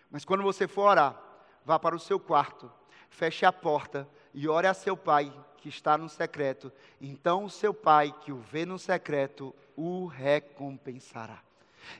Mas 0.09 0.23
quando 0.25 0.43
você 0.43 0.67
for 0.67 0.89
orar, 0.89 1.21
vá 1.65 1.77
para 1.77 1.95
o 1.95 1.99
seu 1.99 2.19
quarto, 2.19 2.71
feche 3.09 3.45
a 3.45 3.51
porta 3.51 4.07
e 4.33 4.47
ore 4.47 4.67
a 4.67 4.73
seu 4.73 4.95
pai 4.95 5.31
que 5.57 5.69
está 5.69 5.97
no 5.97 6.07
secreto. 6.07 6.71
Então 7.01 7.45
o 7.45 7.49
seu 7.49 7.73
pai 7.73 8.13
que 8.21 8.31
o 8.31 8.37
vê 8.37 8.65
no 8.65 8.79
secreto 8.79 9.53
o 9.75 10.05
recompensará. 10.05 11.41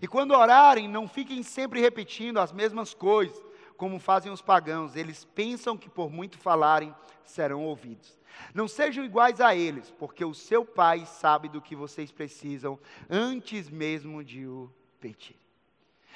E 0.02 0.08
quando 0.08 0.32
orarem, 0.32 0.88
não 0.88 1.08
fiquem 1.08 1.44
sempre 1.44 1.80
repetindo 1.80 2.40
as 2.40 2.52
mesmas 2.52 2.94
coisas, 2.94 3.42
como 3.78 4.00
fazem 4.00 4.32
os 4.32 4.42
pagãos. 4.42 4.96
Eles 4.96 5.24
pensam 5.24 5.78
que 5.78 5.90
por 5.90 6.10
muito 6.10 6.38
falarem 6.38 6.94
serão 7.24 7.64
ouvidos. 7.64 8.18
Não 8.54 8.68
sejam 8.68 9.04
iguais 9.04 9.42
a 9.42 9.56
eles, 9.56 9.92
porque 9.92 10.24
o 10.24 10.34
seu 10.34 10.66
pai 10.66 11.06
sabe 11.06 11.50
do 11.50 11.62
que 11.62 11.76
vocês 11.76 12.12
precisam 12.12 12.80
antes 13.10 13.70
mesmo 13.70 14.24
de 14.24 14.46
o 14.46 14.72
pedir. 15.00 15.38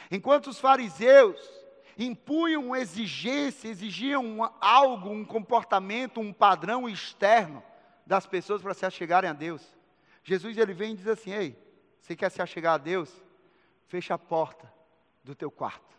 Enquanto 0.09 0.47
os 0.47 0.59
fariseus 0.59 1.39
impunham 2.05 2.75
exigência, 2.75 3.67
exigiam 3.67 4.51
algo, 4.59 5.09
um 5.09 5.25
comportamento, 5.25 6.19
um 6.19 6.33
padrão 6.33 6.89
externo 6.89 7.63
das 8.05 8.25
pessoas 8.25 8.61
para 8.61 8.73
se 8.73 8.85
achegarem 8.85 9.29
a 9.29 9.33
Deus. 9.33 9.61
Jesus 10.23 10.57
ele 10.57 10.73
vem 10.73 10.93
e 10.93 10.97
diz 10.97 11.07
assim: 11.07 11.31
Ei, 11.31 11.57
você 11.99 12.15
quer 12.15 12.29
se 12.29 12.41
achegar 12.41 12.75
a 12.75 12.77
Deus? 12.77 13.23
Fecha 13.87 14.13
a 14.13 14.17
porta 14.17 14.71
do 15.23 15.35
teu 15.35 15.51
quarto. 15.51 15.95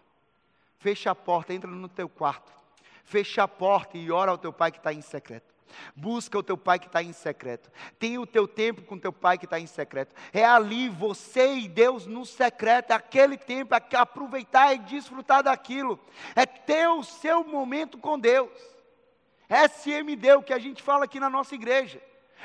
Fecha 0.79 1.11
a 1.11 1.15
porta, 1.15 1.55
entra 1.55 1.71
no 1.71 1.89
teu 1.89 2.09
quarto. 2.09 2.53
Fecha 3.05 3.43
a 3.43 3.49
porta 3.49 3.99
e 3.99 4.11
ora 4.11 4.31
ao 4.31 4.39
teu 4.39 4.53
pai 4.53 4.73
que 4.73 4.79
está 4.79 4.93
em 4.93 5.01
secreto. 5.01 5.52
Busca 5.95 6.39
o 6.39 6.43
teu 6.43 6.57
pai 6.57 6.79
que 6.79 6.87
está 6.87 7.03
em 7.03 7.13
secreto. 7.13 7.71
Tenha 7.99 8.21
o 8.21 8.27
teu 8.27 8.47
tempo 8.47 8.83
com 8.83 8.99
teu 8.99 9.13
pai 9.13 9.39
que 9.39 9.45
está 9.45 9.59
em 9.59 9.67
secreto. 9.67 10.15
É 10.33 10.45
ali 10.45 10.89
você 10.89 11.55
e 11.55 11.69
Deus 11.69 12.07
no 12.07 12.25
secreto. 12.25 12.93
É 12.93 12.95
aquele 12.95 13.37
tempo, 13.37 13.75
é 13.75 13.97
aproveitar 13.97 14.75
e 14.75 14.79
desfrutar 14.79 15.43
daquilo. 15.43 15.99
É 16.35 16.47
ter 16.47 16.89
o 16.89 17.03
seu 17.03 17.45
momento 17.45 17.99
com 17.99 18.19
Deus. 18.19 18.51
SMD, 19.49 20.33
o 20.35 20.43
que 20.43 20.55
a 20.55 20.59
gente 20.59 20.83
fala 20.83 21.05
aqui 21.05 21.21
na 21.21 21.29
nossa 21.29 21.55
igreja. 21.55 22.01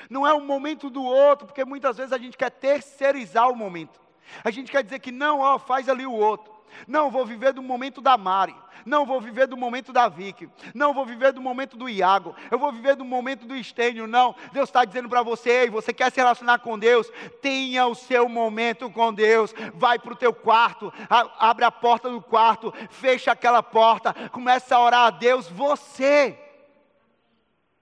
Não 0.10 0.28
é 0.28 0.34
um 0.34 0.46
momento 0.46 0.90
do 0.90 1.04
outro, 1.04 1.48
porque 1.48 1.66
muitas 1.66 1.98
vezes 1.98 2.14
a 2.14 2.18
gente 2.18 2.38
quer 2.38 2.52
terceirizar 2.52 3.50
o 3.50 3.56
momento. 3.56 4.00
A 4.44 4.52
gente 4.52 4.72
quer 4.72 4.84
dizer 4.84 5.00
que 5.00 5.12
não, 5.12 5.40
ó, 5.40 5.58
faz 5.58 5.88
ali 5.90 6.06
o 6.06 6.12
outro. 6.12 6.57
Não 6.88 7.10
vou 7.10 7.26
viver 7.26 7.54
do 7.54 7.62
momento 7.62 8.02
da 8.02 8.18
Mari. 8.18 8.56
Não 8.86 9.06
vou 9.06 9.20
viver 9.20 9.48
do 9.48 9.58
momento 9.58 9.92
da 9.92 10.08
Vicky. 10.08 10.50
Não 10.74 10.94
vou 10.94 11.06
viver 11.06 11.34
do 11.34 11.42
momento 11.42 11.76
do 11.76 11.90
Iago. 11.90 12.36
Eu 12.50 12.58
vou 12.58 12.72
viver 12.72 12.96
do 12.96 13.04
momento 13.04 13.46
do 13.46 13.56
Estênio. 13.56 14.08
Não. 14.08 14.36
Deus 14.54 14.70
está 14.70 14.86
dizendo 14.86 15.10
para 15.10 15.22
você: 15.22 15.50
Ei, 15.50 15.70
você 15.70 15.94
quer 15.94 16.12
se 16.12 16.20
relacionar 16.20 16.60
com 16.60 16.80
Deus? 16.80 17.12
Tenha 17.42 17.86
o 17.86 17.96
seu 17.96 18.30
momento 18.30 18.90
com 18.90 19.14
Deus. 19.14 19.54
Vai 19.74 20.00
para 20.00 20.14
o 20.14 20.18
teu 20.18 20.34
quarto. 20.34 20.94
Abre 21.10 21.66
a 21.66 21.72
porta 21.72 22.10
do 22.10 22.22
quarto. 22.22 22.74
Fecha 22.90 23.32
aquela 23.32 23.62
porta. 23.62 24.14
Começa 24.30 24.76
a 24.76 24.82
orar 24.82 25.06
a 25.08 25.10
Deus. 25.10 25.50
Você. 25.50 26.40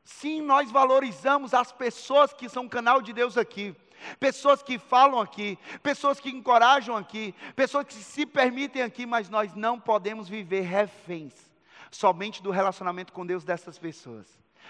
Sim, 0.04 0.42
nós 0.42 0.72
valorizamos 0.72 1.54
as 1.54 1.72
pessoas 1.72 2.34
que 2.34 2.48
são 2.48 2.68
canal 2.68 3.02
de 3.02 3.12
Deus 3.14 3.38
aqui 3.38 3.76
pessoas 4.20 4.62
que 4.62 4.78
falam 4.78 5.20
aqui, 5.20 5.58
pessoas 5.82 6.20
que 6.20 6.30
encorajam 6.30 6.96
aqui, 6.96 7.34
pessoas 7.56 7.86
que 7.86 7.94
se 7.94 8.26
permitem 8.26 8.82
aqui, 8.82 9.06
mas 9.06 9.30
nós 9.30 9.54
não 9.56 9.80
podemos 9.80 10.28
viver 10.28 10.62
reféns 10.62 11.34
somente 11.92 12.44
do 12.44 12.52
relacionamento 12.52 13.14
com 13.14 13.26
Deus 13.26 13.44
dessas 13.44 13.78
pessoas. 13.78 14.28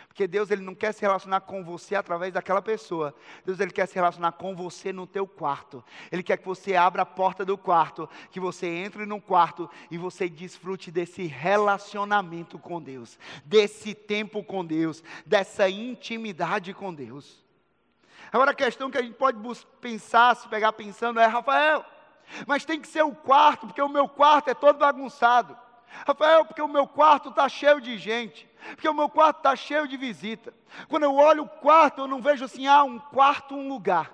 Porque 0.08 0.28
Deus 0.28 0.52
ele 0.52 0.62
não 0.62 0.76
quer 0.76 0.94
se 0.94 1.02
relacionar 1.02 1.42
com 1.42 1.64
você 1.64 1.96
através 1.96 2.34
daquela 2.34 2.62
pessoa. 2.62 3.16
Deus 3.46 3.60
ele 3.60 3.72
quer 3.72 3.88
se 3.88 3.96
relacionar 3.96 4.34
com 4.34 4.56
você 4.56 4.92
no 4.92 5.08
teu 5.08 5.28
quarto. 5.28 5.84
Ele 6.12 6.24
quer 6.24 6.38
que 6.38 6.46
você 6.46 6.76
abra 6.76 7.04
a 7.04 7.06
porta 7.06 7.46
do 7.46 7.58
quarto, 7.58 8.10
que 8.32 8.40
você 8.40 8.68
entre 8.68 9.06
no 9.06 9.22
quarto 9.22 9.70
e 9.90 9.98
você 9.98 10.28
desfrute 10.30 10.92
desse 10.92 11.26
relacionamento 11.26 12.60
com 12.60 12.82
Deus, 12.82 13.18
desse 13.46 13.94
tempo 13.94 14.44
com 14.44 14.66
Deus, 14.66 15.04
dessa 15.26 15.70
intimidade 15.70 16.74
com 16.74 16.94
Deus. 16.94 17.45
Agora 18.36 18.52
a 18.52 18.54
questão 18.54 18.92
que 18.92 18.98
a 18.98 19.02
gente 19.02 19.14
pode 19.14 19.40
pensar, 19.80 20.36
se 20.36 20.46
pegar 20.50 20.74
pensando, 20.74 21.22
é, 21.22 21.26
Rafael, 21.26 21.86
mas 22.46 22.66
tem 22.66 22.82
que 22.82 22.88
ser 22.90 23.02
o 23.02 23.16
quarto, 23.16 23.66
porque 23.66 23.82
o 23.82 23.88
meu 23.88 24.10
quarto 24.10 24.50
é 24.50 24.54
todo 24.54 24.78
bagunçado. 24.78 25.58
Rafael, 26.06 26.44
porque 26.44 26.62
o 26.62 26.68
meu 26.68 26.86
quarto 26.86 27.30
está 27.30 27.48
cheio 27.48 27.80
de 27.80 27.98
gente, 27.98 28.46
porque 28.72 28.90
o 28.90 28.94
meu 28.94 29.08
quarto 29.08 29.38
está 29.38 29.56
cheio 29.56 29.88
de 29.88 29.96
visita. 29.96 30.54
Quando 30.90 31.04
eu 31.04 31.16
olho 31.16 31.44
o 31.44 31.48
quarto, 31.48 32.02
eu 32.02 32.08
não 32.10 32.22
vejo 32.22 32.44
assim, 32.44 32.68
ah, 32.68 32.84
um 32.84 33.00
quarto, 33.00 33.56
um 33.56 33.70
lugar. 33.70 34.12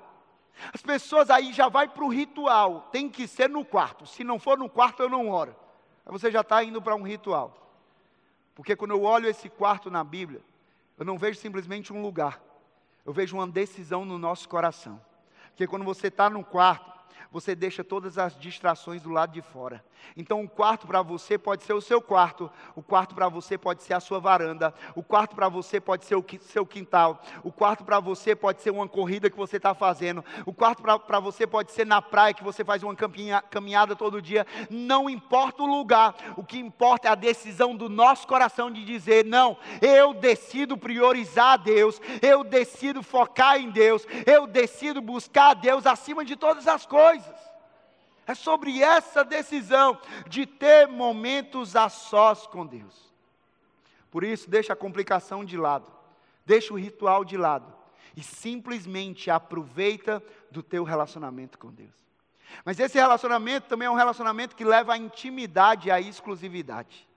As 0.71 0.83
pessoas 0.83 1.31
aí 1.31 1.51
já 1.51 1.67
vai 1.67 1.87
para 1.87 2.03
o 2.03 2.07
ritual, 2.07 2.89
tem 2.91 3.09
que 3.09 3.27
ser 3.27 3.49
no 3.49 3.65
quarto. 3.65 4.05
Se 4.05 4.23
não 4.23 4.37
for 4.37 4.55
no 4.55 4.69
quarto, 4.69 5.01
eu 5.01 5.09
não 5.09 5.31
oro. 5.31 5.55
Aí 6.05 6.11
você 6.11 6.29
já 6.29 6.41
está 6.41 6.63
indo 6.63 6.79
para 6.79 6.93
um 6.93 7.01
ritual. 7.01 7.57
Porque 8.53 8.75
quando 8.75 8.91
eu 8.91 9.01
olho 9.01 9.27
esse 9.27 9.49
quarto 9.49 9.89
na 9.89 10.03
Bíblia, 10.03 10.43
eu 10.95 11.05
não 11.05 11.17
vejo 11.17 11.39
simplesmente 11.39 11.91
um 11.91 12.03
lugar 12.03 12.39
eu 13.05 13.13
vejo 13.13 13.35
uma 13.35 13.47
decisão 13.47 14.05
no 14.05 14.17
nosso 14.17 14.47
coração. 14.47 15.01
Porque 15.49 15.67
quando 15.67 15.85
você 15.85 16.07
está 16.07 16.29
no 16.29 16.43
quarto, 16.43 16.90
você 17.31 17.55
deixa 17.55 17.83
todas 17.83 18.17
as 18.17 18.37
distrações 18.37 19.01
do 19.01 19.09
lado 19.09 19.31
de 19.31 19.41
fora. 19.41 19.83
Então, 20.17 20.43
o 20.43 20.49
quarto 20.49 20.87
para 20.87 21.01
você 21.01 21.37
pode 21.37 21.63
ser 21.63 21.73
o 21.73 21.81
seu 21.81 22.01
quarto, 22.01 22.51
o 22.75 22.81
quarto 22.81 23.15
para 23.15 23.29
você 23.29 23.57
pode 23.57 23.83
ser 23.83 23.93
a 23.93 23.99
sua 23.99 24.19
varanda, 24.19 24.73
o 24.95 25.03
quarto 25.03 25.35
para 25.35 25.47
você 25.47 25.79
pode 25.79 26.05
ser 26.05 26.15
o 26.15 26.25
seu 26.41 26.65
quintal, 26.65 27.21
o 27.43 27.51
quarto 27.51 27.83
para 27.83 27.99
você 27.99 28.35
pode 28.35 28.61
ser 28.61 28.71
uma 28.71 28.87
corrida 28.87 29.29
que 29.29 29.37
você 29.37 29.57
está 29.57 29.73
fazendo, 29.73 30.23
o 30.45 30.53
quarto 30.53 30.81
para 30.81 31.19
você 31.19 31.45
pode 31.45 31.71
ser 31.71 31.85
na 31.85 32.01
praia 32.01 32.33
que 32.33 32.43
você 32.43 32.63
faz 32.63 32.83
uma 32.83 32.95
caminhada 32.95 33.95
todo 33.95 34.21
dia. 34.21 34.45
Não 34.69 35.09
importa 35.09 35.63
o 35.63 35.67
lugar, 35.67 36.15
o 36.35 36.43
que 36.43 36.57
importa 36.57 37.07
é 37.07 37.11
a 37.11 37.15
decisão 37.15 37.75
do 37.75 37.87
nosso 37.87 38.27
coração 38.27 38.71
de 38.71 38.83
dizer: 38.83 39.23
não, 39.25 39.57
eu 39.81 40.13
decido 40.13 40.77
priorizar 40.77 41.53
a 41.53 41.57
Deus, 41.57 42.01
eu 42.21 42.43
decido 42.43 43.03
focar 43.03 43.57
em 43.57 43.69
Deus, 43.69 44.05
eu 44.25 44.47
decido 44.47 45.01
buscar 45.01 45.51
a 45.51 45.53
Deus 45.53 45.85
acima 45.85 46.25
de 46.25 46.35
todas 46.35 46.67
as 46.67 46.85
coisas. 46.85 47.00
É 48.27 48.35
sobre 48.35 48.81
essa 48.81 49.23
decisão 49.23 49.99
de 50.27 50.45
ter 50.45 50.87
momentos 50.87 51.75
a 51.75 51.89
sós 51.89 52.47
com 52.47 52.65
Deus. 52.65 53.11
Por 54.09 54.23
isso, 54.23 54.49
deixa 54.49 54.73
a 54.73 54.75
complicação 54.75 55.43
de 55.43 55.57
lado, 55.57 55.91
deixa 56.45 56.73
o 56.73 56.77
ritual 56.77 57.25
de 57.25 57.37
lado 57.37 57.73
e 58.15 58.21
simplesmente 58.21 59.31
aproveita 59.31 60.21
do 60.49 60.61
teu 60.61 60.83
relacionamento 60.83 61.57
com 61.57 61.69
Deus. 61.71 61.95
Mas 62.65 62.79
esse 62.79 62.97
relacionamento 62.97 63.67
também 63.67 63.87
é 63.87 63.91
um 63.91 63.95
relacionamento 63.95 64.55
que 64.55 64.65
leva 64.65 64.93
à 64.93 64.97
intimidade 64.97 65.87
e 65.87 65.91
à 65.91 65.99
exclusividade. 66.01 67.07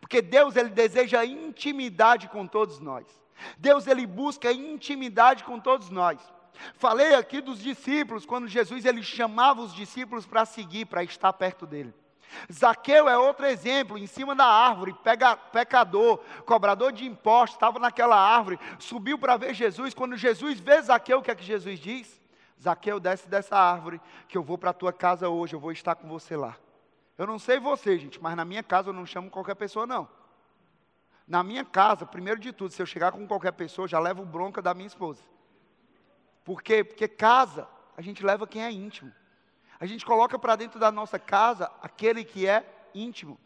Porque 0.00 0.22
Deus 0.22 0.56
ele 0.56 0.70
deseja 0.70 1.24
intimidade 1.24 2.28
com 2.28 2.46
todos 2.46 2.78
nós. 2.78 3.06
Deus 3.58 3.86
ele 3.86 4.06
busca 4.06 4.52
intimidade 4.52 5.44
com 5.44 5.58
todos 5.58 5.90
nós. 5.90 6.20
Falei 6.74 7.14
aqui 7.14 7.40
dos 7.40 7.58
discípulos, 7.58 8.24
quando 8.24 8.48
Jesus 8.48 8.84
ele 8.84 9.02
chamava 9.02 9.60
os 9.60 9.74
discípulos 9.74 10.26
para 10.26 10.44
seguir, 10.44 10.86
para 10.86 11.02
estar 11.02 11.32
perto 11.32 11.66
dele. 11.66 11.94
Zaqueu 12.52 13.08
é 13.08 13.16
outro 13.16 13.46
exemplo, 13.46 13.96
em 13.96 14.06
cima 14.06 14.34
da 14.34 14.46
árvore, 14.46 14.94
pega, 15.04 15.36
pecador, 15.36 16.18
cobrador 16.44 16.92
de 16.92 17.04
impostos, 17.04 17.56
estava 17.56 17.78
naquela 17.78 18.16
árvore, 18.16 18.58
subiu 18.78 19.18
para 19.18 19.36
ver 19.36 19.54
Jesus. 19.54 19.94
Quando 19.94 20.16
Jesus 20.16 20.58
vê 20.58 20.80
Zaqueu, 20.82 21.18
o 21.18 21.22
que 21.22 21.30
é 21.30 21.34
que 21.34 21.44
Jesus 21.44 21.78
diz? 21.78 22.20
Zaqueu, 22.60 22.98
desce 22.98 23.28
dessa 23.28 23.56
árvore, 23.56 24.00
que 24.28 24.36
eu 24.36 24.42
vou 24.42 24.58
para 24.58 24.70
a 24.70 24.74
tua 24.74 24.92
casa 24.92 25.28
hoje, 25.28 25.54
eu 25.54 25.60
vou 25.60 25.72
estar 25.72 25.94
com 25.94 26.08
você 26.08 26.36
lá. 26.36 26.56
Eu 27.16 27.26
não 27.26 27.38
sei 27.38 27.60
você, 27.60 27.96
gente, 27.98 28.20
mas 28.20 28.34
na 28.36 28.44
minha 28.44 28.62
casa 28.62 28.88
eu 28.88 28.92
não 28.92 29.06
chamo 29.06 29.30
qualquer 29.30 29.54
pessoa, 29.54 29.86
não. 29.86 30.08
Na 31.26 31.42
minha 31.42 31.64
casa, 31.64 32.04
primeiro 32.04 32.40
de 32.40 32.52
tudo, 32.52 32.72
se 32.72 32.82
eu 32.82 32.86
chegar 32.86 33.12
com 33.12 33.26
qualquer 33.26 33.52
pessoa, 33.52 33.88
já 33.88 33.98
levo 33.98 34.24
bronca 34.24 34.60
da 34.60 34.74
minha 34.74 34.86
esposa. 34.86 35.22
Por 36.44 36.62
quê? 36.62 36.84
Porque 36.84 37.08
casa, 37.08 37.66
a 37.96 38.02
gente 38.02 38.24
leva 38.24 38.46
quem 38.46 38.62
é 38.62 38.70
íntimo. 38.70 39.12
A 39.80 39.86
gente 39.86 40.04
coloca 40.04 40.38
para 40.38 40.56
dentro 40.56 40.78
da 40.78 40.92
nossa 40.92 41.18
casa 41.18 41.70
aquele 41.82 42.24
que 42.24 42.46
é 42.46 42.64
íntimo. 42.94 43.38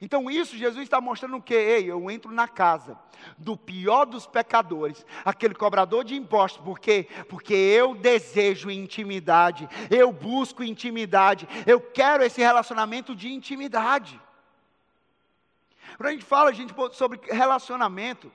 Então, 0.00 0.28
isso 0.28 0.56
Jesus 0.56 0.82
está 0.82 1.00
mostrando 1.00 1.36
o 1.36 1.42
que? 1.42 1.54
Ei, 1.54 1.88
eu 1.88 2.10
entro 2.10 2.32
na 2.32 2.48
casa 2.48 2.98
do 3.38 3.56
pior 3.56 4.04
dos 4.04 4.26
pecadores, 4.26 5.06
aquele 5.24 5.54
cobrador 5.54 6.02
de 6.02 6.16
impostos, 6.16 6.60
por 6.64 6.80
quê? 6.80 7.06
Porque 7.28 7.54
eu 7.54 7.94
desejo 7.94 8.68
intimidade, 8.68 9.68
eu 9.88 10.12
busco 10.12 10.64
intimidade, 10.64 11.48
eu 11.64 11.80
quero 11.80 12.24
esse 12.24 12.40
relacionamento 12.40 13.14
de 13.14 13.32
intimidade. 13.32 14.20
Quando 15.96 16.08
a 16.08 16.12
gente 16.12 16.24
fala, 16.24 16.52
gente, 16.52 16.74
sobre 16.94 17.20
relacionamento, 17.30 18.32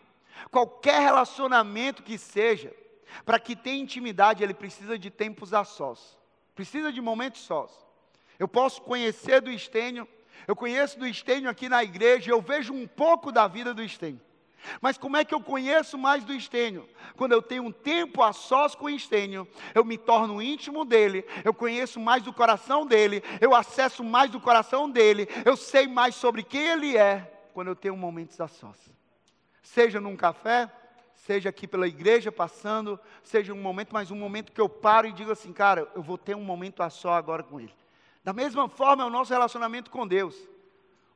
qualquer 0.49 1.01
relacionamento 1.01 2.01
que 2.01 2.17
seja, 2.17 2.73
para 3.25 3.39
que 3.39 3.55
tenha 3.55 3.81
intimidade, 3.81 4.43
ele 4.43 4.53
precisa 4.53 4.97
de 4.97 5.09
tempos 5.09 5.53
a 5.53 5.63
sós, 5.63 6.17
precisa 6.55 6.91
de 6.91 7.01
momentos 7.01 7.41
sós. 7.41 7.71
Eu 8.39 8.47
posso 8.47 8.81
conhecer 8.81 9.41
do 9.41 9.51
Estênio, 9.51 10.07
eu 10.47 10.55
conheço 10.55 10.99
do 10.99 11.07
Estênio 11.07 11.49
aqui 11.49 11.67
na 11.67 11.83
igreja, 11.83 12.31
eu 12.31 12.41
vejo 12.41 12.73
um 12.73 12.87
pouco 12.87 13.31
da 13.31 13.47
vida 13.47 13.73
do 13.73 13.83
Estênio. 13.83 14.21
Mas 14.81 14.97
como 14.97 15.17
é 15.17 15.23
que 15.23 15.33
eu 15.33 15.41
conheço 15.41 15.97
mais 15.97 16.23
do 16.23 16.33
Estênio? 16.33 16.87
Quando 17.15 17.31
eu 17.31 17.41
tenho 17.41 17.63
um 17.63 17.71
tempo 17.71 18.21
a 18.21 18.33
sós 18.33 18.75
com 18.75 18.85
o 18.85 18.89
Estênio, 18.89 19.47
eu 19.73 19.83
me 19.83 19.97
torno 19.97 20.41
íntimo 20.41 20.83
dele, 20.83 21.25
eu 21.43 21.53
conheço 21.53 21.99
mais 21.99 22.23
do 22.23 22.33
coração 22.33 22.85
dele, 22.85 23.23
eu 23.39 23.55
acesso 23.55 24.03
mais 24.03 24.29
do 24.29 24.39
coração 24.39 24.89
dele, 24.89 25.27
eu 25.45 25.55
sei 25.55 25.87
mais 25.87 26.15
sobre 26.15 26.43
quem 26.43 26.67
ele 26.67 26.97
é, 26.97 27.31
quando 27.53 27.69
eu 27.69 27.75
tenho 27.75 27.95
momentos 27.95 28.39
a 28.41 28.47
sós. 28.47 28.77
Seja 29.61 29.99
num 29.99 30.15
café, 30.15 30.71
seja 31.17 31.49
aqui 31.49 31.67
pela 31.67 31.87
igreja 31.87 32.31
passando, 32.31 32.99
seja 33.23 33.53
um 33.53 33.61
momento, 33.61 33.89
mas 33.91 34.11
um 34.11 34.15
momento 34.15 34.51
que 34.51 34.61
eu 34.61 34.69
paro 34.69 35.07
e 35.07 35.11
digo 35.11 35.31
assim, 35.31 35.51
cara, 35.51 35.89
eu 35.95 36.01
vou 36.01 36.17
ter 36.17 36.35
um 36.35 36.43
momento 36.43 36.81
a 36.81 36.89
só 36.89 37.13
agora 37.13 37.43
com 37.43 37.59
Ele. 37.59 37.73
Da 38.23 38.33
mesma 38.33 38.69
forma 38.69 39.03
é 39.03 39.05
o 39.05 39.09
nosso 39.09 39.33
relacionamento 39.33 39.89
com 39.89 40.07
Deus. 40.07 40.35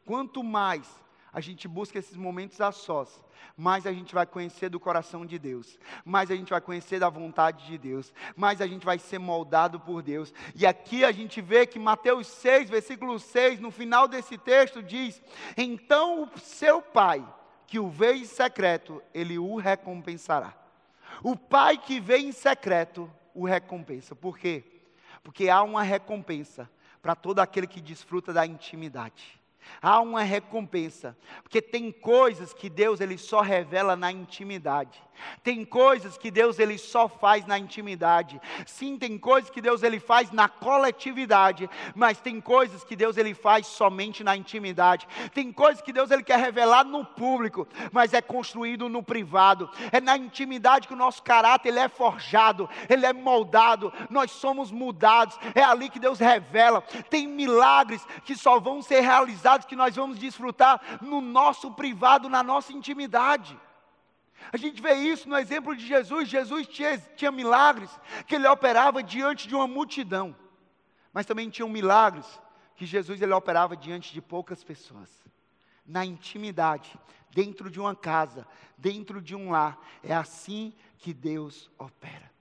Quanto 0.06 0.44
mais 0.44 0.88
a 1.32 1.40
gente 1.40 1.68
busca 1.68 2.00
esses 2.00 2.18
momentos 2.18 2.60
a 2.60 2.72
sós, 2.72 3.24
mais 3.56 3.86
a 3.86 3.94
gente 3.94 4.14
vai 4.14 4.26
conhecer 4.26 4.70
do 4.70 4.80
coração 4.80 5.26
de 5.26 5.38
Deus, 5.38 5.78
mais 6.04 6.32
a 6.32 6.36
gente 6.36 6.50
vai 6.50 6.60
conhecer 6.60 7.00
da 7.00 7.10
vontade 7.10 7.66
de 7.68 7.78
Deus, 7.78 8.14
mais 8.36 8.60
a 8.60 8.68
gente 8.68 8.86
vai 8.86 8.98
ser 8.98 9.20
moldado 9.20 9.80
por 9.80 10.02
Deus. 10.02 10.34
E 10.56 10.66
aqui 10.66 11.06
a 11.06 11.12
gente 11.12 11.42
vê 11.42 11.66
que 11.66 11.80
Mateus 11.80 12.28
6, 12.28 12.70
versículo 12.70 13.20
6, 13.20 13.60
no 13.60 13.72
final 13.72 14.08
desse 14.08 14.38
texto 14.38 14.82
diz: 14.82 15.22
Então 15.56 16.24
o 16.24 16.40
seu 16.40 16.82
pai 16.82 17.26
que 17.72 17.80
o 17.80 17.88
vê 17.88 18.16
em 18.16 18.26
secreto, 18.26 19.02
ele 19.14 19.40
o 19.40 19.56
recompensará. 19.56 20.54
O 21.24 21.38
pai 21.38 21.78
que 21.78 22.02
vê 22.02 22.18
em 22.18 22.34
secreto, 22.34 23.10
o 23.34 23.46
recompensa. 23.46 24.14
Por 24.14 24.38
quê? 24.38 24.62
Porque 25.24 25.48
há 25.48 25.64
uma 25.64 25.82
recompensa 25.82 26.70
para 27.02 27.16
todo 27.16 27.40
aquele 27.40 27.66
que 27.66 27.80
desfruta 27.80 28.34
da 28.34 28.46
intimidade. 28.46 29.41
Há 29.82 30.00
uma 30.00 30.21
recompensa, 30.21 31.17
porque 31.41 31.62
tem 31.62 31.91
coisas 31.91 32.54
que 32.54 32.69
Deus 32.69 33.00
ele 33.00 33.17
só 33.17 33.41
revela 33.41 33.95
na 33.95 34.12
intimidade. 34.12 35.02
Tem 35.43 35.63
coisas 35.65 36.17
que 36.17 36.32
Deus 36.32 36.60
ele 36.60 36.78
só 36.78 37.08
faz 37.08 37.45
na 37.45 37.58
intimidade. 37.58 38.39
Sim, 38.65 38.97
tem 38.97 39.17
coisas 39.17 39.50
que 39.50 39.62
Deus 39.62 39.84
ele 39.84 40.00
faz 40.00 40.32
na 40.32 40.47
coletividade, 40.47 41.69
mas 41.95 42.19
tem 42.19 42.39
coisas 42.39 42.84
que 42.84 42.95
Deus 42.95 43.17
ele 43.17 43.34
faz 43.34 43.67
somente 43.67 44.24
na 44.24 44.36
intimidade. 44.36 45.08
Tem 45.34 45.52
coisas 45.52 45.82
que 45.82 45.93
Deus 45.93 46.12
ele 46.12 46.24
quer 46.24 46.39
revelar 46.39 46.84
no 46.84 47.06
público, 47.06 47.67
mas 47.91 48.13
é 48.13 48.21
construído 48.21 48.89
no 48.89 49.04
privado. 49.04 49.69
É 49.91 50.00
na 50.00 50.17
intimidade 50.17 50.88
que 50.88 50.93
o 50.93 50.97
nosso 50.97 51.21
caráter 51.24 51.69
ele 51.69 51.80
é 51.80 51.89
forjado, 51.89 52.69
ele 52.89 53.06
é 53.06 53.13
moldado, 53.13 53.91
nós 54.10 54.32
somos 54.32 54.71
mudados. 54.71 55.38
É 55.54 55.63
ali 55.63 55.89
que 55.89 56.00
Deus 56.00 56.19
revela. 56.19 56.82
Tem 57.10 57.28
milagres 57.28 58.06
que 58.26 58.36
só 58.36 58.60
vão 58.60 58.82
ser 58.82 59.02
realizados 59.02 59.51
que 59.60 59.76
nós 59.76 59.96
vamos 59.96 60.18
desfrutar 60.18 61.00
no 61.02 61.22
nosso 61.22 61.72
privado, 61.72 62.30
na 62.30 62.44
nossa 62.44 62.74
intimidade. 62.74 63.58
A 64.52 64.58
gente 64.58 64.82
vê 64.82 64.94
isso 64.94 65.30
no 65.30 65.38
exemplo 65.38 65.76
de 65.76 65.86
Jesus. 65.86 66.28
Jesus 66.28 66.68
tinha, 66.68 66.98
tinha 67.16 67.32
milagres 67.32 67.90
que 68.26 68.36
ele 68.36 68.48
operava 68.48 69.04
diante 69.04 69.48
de 69.48 69.56
uma 69.56 69.68
multidão, 69.68 70.36
mas 71.14 71.26
também 71.26 71.50
tinham 71.50 71.70
milagres 71.70 72.26
que 72.76 72.86
Jesus 72.86 73.22
ele 73.22 73.34
operava 73.34 73.76
diante 73.76 74.14
de 74.14 74.22
poucas 74.22 74.64
pessoas. 74.64 75.10
Na 75.86 76.06
intimidade, 76.06 76.98
dentro 77.32 77.70
de 77.70 77.80
uma 77.80 77.96
casa, 77.96 78.48
dentro 78.78 79.22
de 79.22 79.36
um 79.36 79.52
lar, 79.52 79.80
é 80.04 80.14
assim 80.14 80.74
que 80.98 81.14
Deus 81.14 81.70
opera. 81.78 82.32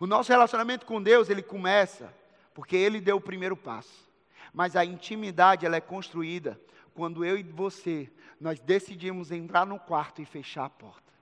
O 0.00 0.06
nosso 0.06 0.30
relacionamento 0.30 0.86
com 0.86 1.02
Deus, 1.02 1.30
ele 1.30 1.42
começa 1.42 2.12
porque 2.54 2.76
ele 2.76 3.00
deu 3.00 3.16
o 3.16 3.20
primeiro 3.20 3.56
passo. 3.56 4.10
Mas 4.52 4.76
a 4.76 4.84
intimidade 4.84 5.64
ela 5.64 5.76
é 5.76 5.80
construída 5.80 6.60
quando 6.94 7.24
eu 7.24 7.38
e 7.38 7.42
você 7.42 8.10
nós 8.40 8.60
decidimos 8.60 9.30
entrar 9.30 9.64
no 9.64 9.78
quarto 9.78 10.20
e 10.20 10.24
fechar 10.24 10.64
a 10.64 10.70
porta. 10.70 11.12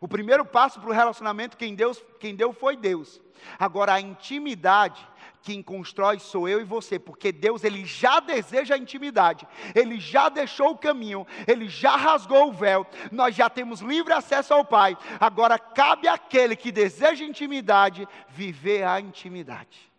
O 0.00 0.08
primeiro 0.08 0.44
passo 0.44 0.80
para 0.80 0.90
o 0.90 0.92
relacionamento, 0.92 1.56
quem, 1.56 1.74
Deus, 1.74 2.04
quem 2.20 2.34
deu 2.34 2.52
foi 2.52 2.76
Deus. 2.76 3.20
Agora, 3.58 3.94
a 3.94 4.00
intimidade, 4.00 5.06
quem 5.42 5.62
constrói 5.62 6.18
sou 6.18 6.48
eu 6.48 6.60
e 6.60 6.64
você, 6.64 6.98
porque 6.98 7.30
Deus 7.32 7.64
ele 7.64 7.84
já 7.84 8.20
deseja 8.20 8.74
a 8.74 8.78
intimidade, 8.78 9.46
ele 9.74 9.98
já 9.98 10.28
deixou 10.28 10.72
o 10.72 10.78
caminho, 10.78 11.26
ele 11.46 11.68
já 11.68 11.96
rasgou 11.96 12.48
o 12.48 12.52
véu, 12.52 12.86
nós 13.12 13.34
já 13.34 13.48
temos 13.48 13.80
livre 13.80 14.12
acesso 14.12 14.52
ao 14.52 14.64
Pai. 14.64 14.96
Agora 15.20 15.58
cabe 15.58 16.08
àquele 16.08 16.56
que 16.56 16.72
deseja 16.72 17.24
intimidade 17.24 18.06
viver 18.28 18.84
a 18.84 19.00
intimidade. 19.00 19.90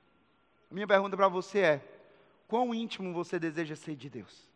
Minha 0.70 0.88
pergunta 0.88 1.16
para 1.16 1.28
você 1.28 1.60
é: 1.60 1.99
quão 2.50 2.74
íntimo 2.74 3.14
você 3.14 3.40
deseja 3.40 3.76
ser 3.76 3.96
de 3.96 4.10
Deus? 4.10 4.50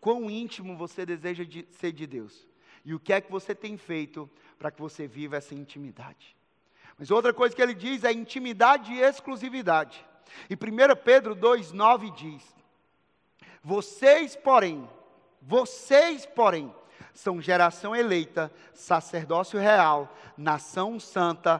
Quão 0.00 0.30
íntimo 0.30 0.76
você 0.76 1.04
deseja 1.04 1.44
de, 1.44 1.68
ser 1.70 1.92
de 1.92 2.06
Deus? 2.06 2.48
E 2.84 2.94
o 2.94 2.98
que 2.98 3.12
é 3.12 3.20
que 3.20 3.30
você 3.30 3.54
tem 3.54 3.76
feito 3.76 4.28
para 4.58 4.70
que 4.70 4.80
você 4.80 5.06
viva 5.06 5.36
essa 5.36 5.54
intimidade? 5.54 6.34
Mas 6.98 7.10
outra 7.10 7.32
coisa 7.34 7.54
que 7.54 7.60
ele 7.60 7.74
diz 7.74 8.02
é 8.02 8.10
intimidade 8.10 8.92
e 8.94 9.00
exclusividade. 9.00 10.04
E 10.48 10.54
1 10.54 10.58
Pedro 11.04 11.36
2,9 11.36 12.14
diz: 12.14 12.42
Vocês, 13.62 14.34
porém, 14.34 14.88
vocês, 15.40 16.24
porém, 16.24 16.74
são 17.12 17.42
geração 17.42 17.94
eleita, 17.94 18.50
sacerdócio 18.72 19.60
real, 19.60 20.16
nação 20.36 20.98
santa, 20.98 21.58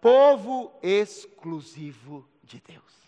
povo 0.00 0.72
exclusivo 0.82 2.26
de 2.42 2.58
Deus. 2.60 3.03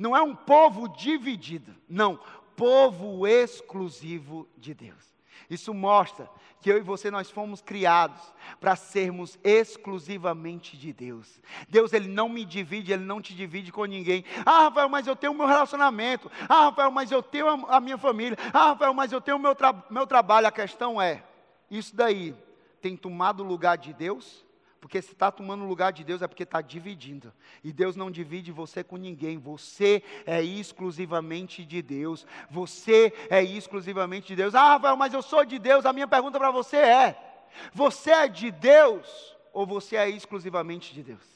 Não 0.00 0.16
é 0.16 0.22
um 0.22 0.34
povo 0.34 0.88
dividido, 0.88 1.76
não, 1.86 2.18
povo 2.56 3.26
exclusivo 3.26 4.48
de 4.56 4.72
Deus. 4.72 5.14
Isso 5.50 5.74
mostra 5.74 6.26
que 6.58 6.72
eu 6.72 6.78
e 6.78 6.80
você 6.80 7.10
nós 7.10 7.30
fomos 7.30 7.60
criados 7.60 8.18
para 8.58 8.76
sermos 8.76 9.38
exclusivamente 9.44 10.74
de 10.74 10.90
Deus. 10.90 11.38
Deus 11.68 11.92
ele 11.92 12.08
não 12.08 12.30
me 12.30 12.46
divide, 12.46 12.94
ele 12.94 13.04
não 13.04 13.20
te 13.20 13.34
divide 13.34 13.70
com 13.70 13.84
ninguém. 13.84 14.24
Ah, 14.46 14.62
Rafael, 14.62 14.88
mas 14.88 15.06
eu 15.06 15.14
tenho 15.14 15.34
o 15.34 15.36
meu 15.36 15.46
relacionamento. 15.46 16.32
Ah, 16.48 16.70
Rafael, 16.70 16.90
mas 16.90 17.12
eu 17.12 17.22
tenho 17.22 17.66
a, 17.66 17.78
minha 17.78 17.98
família. 17.98 18.38
Ah, 18.54 18.68
Rafael, 18.68 18.94
mas 18.94 19.12
eu 19.12 19.20
tenho 19.20 19.36
o 19.36 19.40
meu, 19.40 19.54
tra 19.54 19.84
meu 19.90 20.06
trabalho. 20.06 20.46
A 20.46 20.52
questão 20.52 21.00
é, 21.00 21.22
isso 21.70 21.94
daí 21.94 22.34
tem 22.80 22.96
tomado 22.96 23.42
o 23.42 23.46
lugar 23.46 23.76
de 23.76 23.92
Deus? 23.92 24.46
Porque 24.80 25.02
se 25.02 25.12
está 25.12 25.30
tomando 25.30 25.62
o 25.62 25.68
lugar 25.68 25.92
de 25.92 26.02
Deus 26.02 26.22
é 26.22 26.26
porque 26.26 26.44
está 26.44 26.62
dividindo. 26.62 27.32
E 27.62 27.70
Deus 27.70 27.96
não 27.96 28.10
divide 28.10 28.50
você 28.50 28.82
com 28.82 28.96
ninguém. 28.96 29.36
Você 29.38 30.02
é 30.24 30.42
exclusivamente 30.42 31.64
de 31.64 31.82
Deus. 31.82 32.26
Você 32.50 33.12
é 33.28 33.42
exclusivamente 33.42 34.28
de 34.28 34.36
Deus. 34.36 34.54
Ah, 34.54 34.72
Rafael, 34.72 34.96
mas 34.96 35.12
eu 35.12 35.20
sou 35.20 35.44
de 35.44 35.58
Deus. 35.58 35.84
A 35.84 35.92
minha 35.92 36.08
pergunta 36.08 36.38
para 36.38 36.50
você 36.50 36.78
é: 36.78 37.46
você 37.74 38.10
é 38.10 38.28
de 38.28 38.50
Deus 38.50 39.36
ou 39.52 39.66
você 39.66 39.96
é 39.96 40.08
exclusivamente 40.08 40.94
de 40.94 41.02
Deus? 41.02 41.28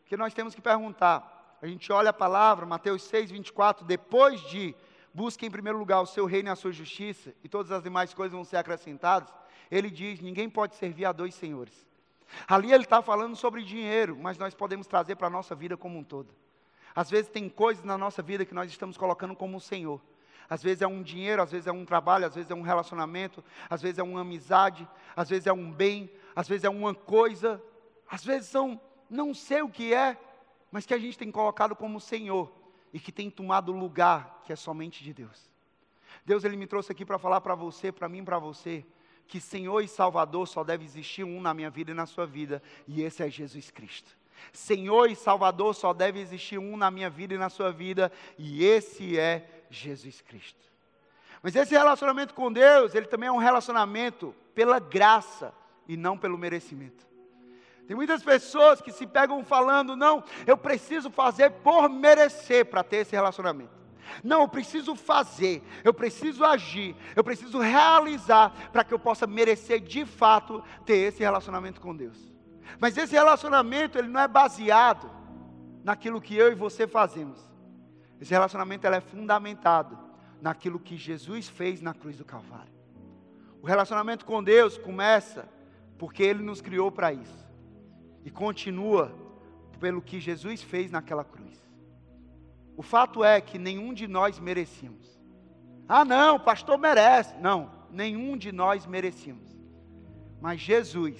Porque 0.00 0.16
nós 0.16 0.34
temos 0.34 0.54
que 0.54 0.60
perguntar. 0.60 1.56
A 1.62 1.66
gente 1.68 1.90
olha 1.92 2.10
a 2.10 2.12
palavra, 2.12 2.66
Mateus 2.66 3.02
6, 3.04 3.30
24, 3.30 3.86
depois 3.86 4.40
de 4.42 4.74
busque 5.14 5.46
em 5.46 5.50
primeiro 5.50 5.78
lugar 5.78 6.00
o 6.00 6.06
seu 6.06 6.26
reino 6.26 6.48
e 6.48 6.52
a 6.52 6.56
sua 6.56 6.72
justiça, 6.72 7.32
e 7.42 7.48
todas 7.48 7.72
as 7.72 7.82
demais 7.82 8.12
coisas 8.12 8.34
vão 8.34 8.44
ser 8.44 8.58
acrescentadas 8.58 9.32
ele 9.70 9.90
diz: 9.90 10.20
ninguém 10.20 10.48
pode 10.48 10.74
servir 10.76 11.04
a 11.04 11.12
dois 11.12 11.34
senhores. 11.34 11.86
Ali 12.46 12.72
ele 12.72 12.84
está 12.84 13.00
falando 13.00 13.36
sobre 13.36 13.62
dinheiro, 13.62 14.16
mas 14.20 14.36
nós 14.36 14.54
podemos 14.54 14.86
trazer 14.86 15.16
para 15.16 15.28
a 15.28 15.30
nossa 15.30 15.54
vida 15.54 15.76
como 15.76 15.98
um 15.98 16.04
todo. 16.04 16.34
Às 16.94 17.10
vezes 17.10 17.30
tem 17.30 17.48
coisas 17.48 17.84
na 17.84 17.96
nossa 17.96 18.22
vida 18.22 18.44
que 18.44 18.54
nós 18.54 18.70
estamos 18.70 18.96
colocando 18.96 19.36
como 19.36 19.58
o 19.58 19.60
Senhor. 19.60 20.00
Às 20.48 20.62
vezes 20.62 20.82
é 20.82 20.86
um 20.86 21.02
dinheiro, 21.02 21.42
às 21.42 21.50
vezes 21.50 21.66
é 21.66 21.72
um 21.72 21.84
trabalho, 21.84 22.26
às 22.26 22.34
vezes 22.34 22.50
é 22.50 22.54
um 22.54 22.62
relacionamento, 22.62 23.44
às 23.68 23.82
vezes 23.82 23.98
é 23.98 24.02
uma 24.02 24.20
amizade, 24.20 24.88
às 25.14 25.28
vezes 25.28 25.46
é 25.46 25.52
um 25.52 25.70
bem, 25.70 26.10
às 26.34 26.48
vezes 26.48 26.64
é 26.64 26.70
uma 26.70 26.94
coisa, 26.94 27.62
às 28.08 28.24
vezes 28.24 28.48
são, 28.48 28.80
não 29.10 29.34
sei 29.34 29.62
o 29.62 29.68
que 29.68 29.92
é, 29.92 30.16
mas 30.70 30.86
que 30.86 30.94
a 30.94 30.98
gente 30.98 31.18
tem 31.18 31.30
colocado 31.30 31.74
como 31.74 32.00
Senhor 32.00 32.52
e 32.92 33.00
que 33.00 33.10
tem 33.10 33.28
tomado 33.28 33.72
lugar 33.72 34.42
que 34.44 34.52
é 34.52 34.56
somente 34.56 35.02
de 35.02 35.12
Deus. 35.12 35.50
Deus 36.24 36.44
ele 36.44 36.56
me 36.56 36.66
trouxe 36.66 36.92
aqui 36.92 37.04
para 37.04 37.18
falar 37.18 37.40
para 37.40 37.54
você, 37.54 37.90
para 37.90 38.08
mim, 38.08 38.24
para 38.24 38.38
você, 38.38 38.86
que 39.26 39.40
Senhor 39.40 39.80
e 39.80 39.88
Salvador 39.88 40.46
só 40.46 40.62
deve 40.62 40.84
existir 40.84 41.24
um 41.24 41.40
na 41.40 41.52
minha 41.52 41.70
vida 41.70 41.90
e 41.90 41.94
na 41.94 42.06
sua 42.06 42.26
vida, 42.26 42.62
e 42.86 43.02
esse 43.02 43.22
é 43.22 43.30
Jesus 43.30 43.70
Cristo. 43.70 44.16
Senhor 44.52 45.10
e 45.10 45.16
Salvador 45.16 45.74
só 45.74 45.92
deve 45.92 46.20
existir 46.20 46.58
um 46.58 46.76
na 46.76 46.90
minha 46.90 47.10
vida 47.10 47.34
e 47.34 47.38
na 47.38 47.48
sua 47.48 47.72
vida, 47.72 48.12
e 48.38 48.64
esse 48.64 49.18
é 49.18 49.64
Jesus 49.70 50.20
Cristo. 50.20 50.64
Mas 51.42 51.54
esse 51.54 51.74
relacionamento 51.74 52.34
com 52.34 52.52
Deus, 52.52 52.94
ele 52.94 53.06
também 53.06 53.28
é 53.28 53.32
um 53.32 53.38
relacionamento 53.38 54.34
pela 54.54 54.78
graça 54.78 55.54
e 55.86 55.96
não 55.96 56.16
pelo 56.16 56.38
merecimento. 56.38 57.06
Tem 57.86 57.94
muitas 57.94 58.22
pessoas 58.22 58.80
que 58.80 58.90
se 58.90 59.06
pegam 59.06 59.44
falando, 59.44 59.94
não, 59.94 60.24
eu 60.46 60.56
preciso 60.56 61.08
fazer 61.08 61.50
por 61.50 61.88
merecer 61.88 62.66
para 62.66 62.82
ter 62.82 62.98
esse 62.98 63.14
relacionamento. 63.14 63.85
Não, 64.22 64.42
eu 64.42 64.48
preciso 64.48 64.94
fazer, 64.94 65.62
eu 65.84 65.92
preciso 65.92 66.44
agir, 66.44 66.94
eu 67.14 67.24
preciso 67.24 67.58
realizar 67.58 68.70
para 68.72 68.84
que 68.84 68.92
eu 68.92 68.98
possa 68.98 69.26
merecer 69.26 69.80
de 69.80 70.04
fato 70.04 70.62
ter 70.84 70.96
esse 70.96 71.20
relacionamento 71.20 71.80
com 71.80 71.94
Deus. 71.94 72.32
Mas 72.78 72.96
esse 72.96 73.12
relacionamento, 73.12 73.98
ele 73.98 74.08
não 74.08 74.20
é 74.20 74.28
baseado 74.28 75.10
naquilo 75.84 76.20
que 76.20 76.34
eu 76.34 76.50
e 76.50 76.54
você 76.54 76.86
fazemos. 76.86 77.38
Esse 78.20 78.32
relacionamento 78.32 78.86
é 78.86 79.00
fundamentado 79.00 79.98
naquilo 80.40 80.78
que 80.78 80.96
Jesus 80.96 81.48
fez 81.48 81.80
na 81.80 81.94
cruz 81.94 82.16
do 82.16 82.24
Calvário. 82.24 82.72
O 83.62 83.66
relacionamento 83.66 84.24
com 84.24 84.42
Deus 84.42 84.78
começa 84.78 85.48
porque 85.98 86.22
Ele 86.22 86.42
nos 86.42 86.60
criou 86.60 86.90
para 86.90 87.12
isso, 87.12 87.46
e 88.24 88.30
continua 88.30 89.14
pelo 89.80 90.02
que 90.02 90.20
Jesus 90.20 90.62
fez 90.62 90.90
naquela 90.90 91.24
cruz. 91.24 91.65
O 92.76 92.82
fato 92.82 93.24
é 93.24 93.40
que 93.40 93.58
nenhum 93.58 93.94
de 93.94 94.06
nós 94.06 94.38
merecíamos. 94.38 95.18
Ah, 95.88 96.04
não, 96.04 96.36
o 96.36 96.40
pastor 96.40 96.78
merece. 96.78 97.34
Não, 97.38 97.70
nenhum 97.90 98.36
de 98.36 98.52
nós 98.52 98.86
merecíamos. 98.86 99.56
Mas 100.40 100.60
Jesus, 100.60 101.16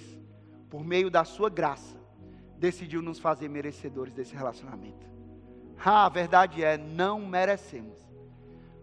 por 0.69 0.85
meio 0.85 1.11
da 1.11 1.25
Sua 1.25 1.49
graça, 1.49 1.97
decidiu 2.59 3.01
nos 3.03 3.19
fazer 3.19 3.49
merecedores 3.49 4.13
desse 4.13 4.35
relacionamento. 4.35 5.07
Ah, 5.85 6.07
a 6.07 6.09
verdade 6.09 6.63
é, 6.65 6.77
não 6.77 7.21
merecemos. 7.27 7.97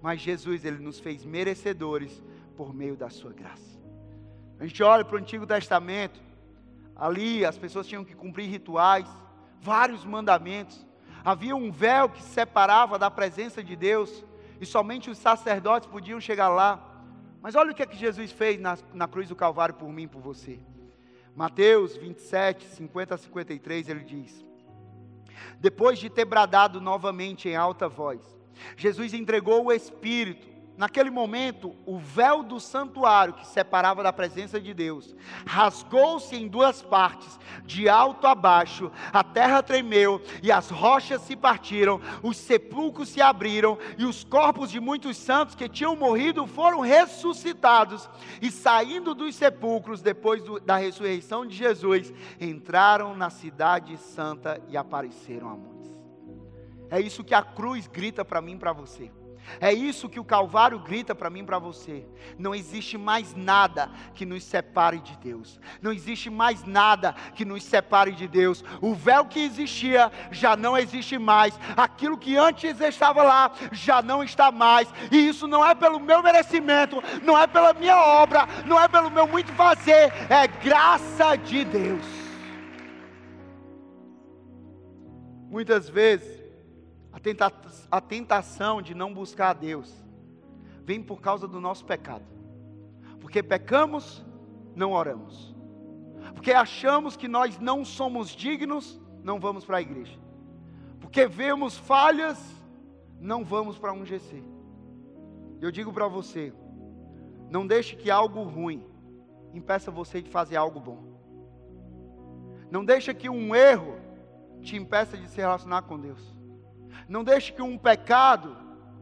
Mas 0.02 0.22
Jesus, 0.22 0.66
ele 0.66 0.80
nos 0.80 1.00
fez 1.00 1.26
merecedores 1.26 2.22
por 2.56 2.74
meio 2.74 2.96
da 2.96 3.10
sua 3.10 3.32
graça. 3.32 3.82
A 4.60 4.66
gente 4.66 4.84
olha 4.84 5.04
para 5.04 5.16
o 5.16 5.20
Antigo 5.20 5.48
Testamento, 5.48 6.22
ali 6.96 7.46
as 7.46 7.58
pessoas 7.58 7.88
tinham 7.88 8.04
que 8.04 8.14
cumprir 8.14 8.50
rituais, 8.50 9.08
vários 9.62 10.06
mandamentos. 10.06 10.86
Havia 11.24 11.56
um 11.56 11.72
véu 11.72 12.10
que 12.10 12.22
separava 12.22 13.00
da 13.00 13.10
presença 13.10 13.64
de 13.64 13.76
Deus, 13.76 14.24
e 14.60 14.66
somente 14.66 15.10
os 15.10 15.18
sacerdotes 15.18 15.90
podiam 15.90 16.20
chegar 16.20 16.50
lá. 16.50 16.80
Mas 17.42 17.56
olha 17.56 17.72
o 17.72 17.76
que 17.76 17.84
é 17.84 17.86
que 17.86 17.98
Jesus 17.98 18.32
fez 18.32 18.60
na, 18.60 18.78
na 18.94 19.08
cruz 19.08 19.30
do 19.30 19.36
Calvário 19.36 19.76
por 19.76 19.90
mim 19.92 20.04
e 20.04 20.08
por 20.08 20.22
você. 20.22 20.60
Mateus 21.36 21.96
27, 21.96 22.66
50 22.66 23.16
a 23.16 23.18
53, 23.18 23.90
ele 23.90 24.04
diz: 24.04 24.44
depois 25.60 25.98
de 26.00 26.10
ter 26.10 26.26
bradado 26.26 26.82
novamente 26.82 27.48
em 27.50 27.56
alta 27.56 27.88
voz, 27.88 28.22
Jesus 28.76 29.14
entregou 29.14 29.66
o 29.66 29.72
Espírito 29.72 30.53
Naquele 30.76 31.12
momento, 31.12 31.76
o 31.86 32.00
véu 32.00 32.42
do 32.42 32.60
santuário 32.60 33.36
que 33.36 33.46
separava 33.46 34.02
da 34.02 34.12
presença 34.12 34.60
de 34.60 34.74
Deus 34.74 35.16
rasgou-se 35.46 36.36
em 36.36 36.48
duas 36.48 36.82
partes, 36.82 37.40
de 37.64 37.88
alto 37.88 38.26
a 38.26 38.34
baixo, 38.34 38.92
a 39.12 39.24
terra 39.24 39.62
tremeu 39.62 40.20
e 40.42 40.52
as 40.52 40.72
rochas 40.72 41.22
se 41.22 41.36
partiram, 41.36 42.02
os 42.24 42.38
sepulcros 42.38 43.10
se 43.10 43.22
abriram 43.22 43.78
e 44.00 44.06
os 44.06 44.24
corpos 44.24 44.72
de 44.72 44.80
muitos 44.80 45.16
santos 45.16 45.54
que 45.54 45.70
tinham 45.70 45.96
morrido 45.96 46.48
foram 46.48 46.80
ressuscitados. 46.80 48.10
E 48.42 48.50
saindo 48.50 49.14
dos 49.14 49.36
sepulcros, 49.36 50.02
depois 50.02 50.42
do, 50.44 50.60
da 50.60 50.78
ressurreição 50.78 51.46
de 51.46 51.56
Jesus, 51.56 52.12
entraram 52.42 53.16
na 53.16 53.30
cidade 53.30 53.96
santa 53.98 54.60
e 54.68 54.76
apareceram 54.76 55.50
a 55.50 55.56
muitos. 55.56 55.92
É 56.90 57.00
isso 57.00 57.24
que 57.24 57.36
a 57.36 57.44
cruz 57.44 57.86
grita 57.86 58.26
para 58.26 58.42
mim 58.42 58.54
e 58.54 58.58
para 58.58 58.74
você. 58.74 59.12
É 59.60 59.72
isso 59.72 60.10
que 60.10 60.20
o 60.20 60.24
Calvário 60.24 60.80
grita 60.80 61.14
para 61.14 61.30
mim 61.30 61.42
e 61.42 61.46
para 61.46 61.60
você. 61.60 62.06
Não 62.38 62.54
existe 62.54 62.98
mais 62.98 63.36
nada 63.36 63.90
que 64.14 64.26
nos 64.26 64.44
separe 64.44 65.00
de 65.00 65.18
Deus. 65.18 65.60
Não 65.82 65.92
existe 65.92 66.30
mais 66.30 66.64
nada 66.64 67.14
que 67.36 67.46
nos 67.46 67.64
separe 67.64 68.12
de 68.12 68.28
Deus. 68.28 68.64
O 68.82 68.94
véu 68.94 69.26
que 69.26 69.40
existia 69.40 70.12
já 70.32 70.56
não 70.56 70.78
existe 70.78 71.18
mais. 71.18 71.58
Aquilo 71.76 72.18
que 72.18 72.38
antes 72.38 72.80
estava 72.80 73.24
lá 73.24 73.52
já 73.72 74.02
não 74.02 74.24
está 74.24 74.52
mais. 74.52 74.92
E 75.12 75.28
isso 75.28 75.48
não 75.48 75.66
é 75.66 75.76
pelo 75.76 76.00
meu 76.00 76.22
merecimento, 76.22 77.02
não 77.22 77.38
é 77.38 77.48
pela 77.48 77.74
minha 77.74 77.98
obra, 77.98 78.48
não 78.66 78.80
é 78.80 78.88
pelo 78.88 79.10
meu 79.10 79.28
muito 79.28 79.52
fazer, 79.54 80.12
é 80.30 80.48
graça 80.48 81.36
de 81.36 81.64
Deus. 81.66 82.06
Muitas 85.50 85.88
vezes 85.88 86.43
a, 87.14 87.20
tenta, 87.20 87.54
a 87.92 88.02
tentação 88.02 88.82
de 88.82 88.96
não 88.96 89.14
buscar 89.14 89.52
a 89.52 89.54
Deus 89.54 89.94
vem 90.84 91.02
por 91.02 91.22
causa 91.22 91.48
do 91.48 91.62
nosso 91.62 91.86
pecado. 91.86 92.26
Porque 93.22 93.44
pecamos, 93.44 94.26
não 94.76 94.92
oramos. 94.92 95.56
Porque 96.34 96.52
achamos 96.52 97.16
que 97.16 97.28
nós 97.28 97.60
não 97.60 97.86
somos 97.86 98.30
dignos, 98.30 99.00
não 99.24 99.40
vamos 99.40 99.64
para 99.64 99.78
a 99.78 99.82
igreja. 99.82 100.20
Porque 101.00 101.28
vemos 101.28 101.78
falhas, 101.78 102.40
não 103.20 103.46
vamos 103.46 103.78
para 103.78 103.94
um 103.94 104.04
GC. 104.04 104.44
Eu 105.62 105.72
digo 105.72 105.94
para 105.94 106.08
você, 106.08 106.52
não 107.50 107.66
deixe 107.68 107.96
que 107.96 108.10
algo 108.10 108.42
ruim 108.42 108.86
impeça 109.54 109.92
você 109.92 110.22
de 110.22 110.30
fazer 110.30 110.56
algo 110.56 110.80
bom. 110.80 111.14
Não 112.72 112.84
deixe 112.84 113.14
que 113.14 113.30
um 113.30 113.54
erro 113.54 113.96
te 114.64 114.76
impeça 114.76 115.16
de 115.16 115.30
se 115.30 115.38
relacionar 115.38 115.84
com 115.84 116.00
Deus. 116.00 116.34
Não 117.08 117.24
deixe 117.24 117.52
que 117.52 117.62
um 117.62 117.78
pecado 117.78 118.56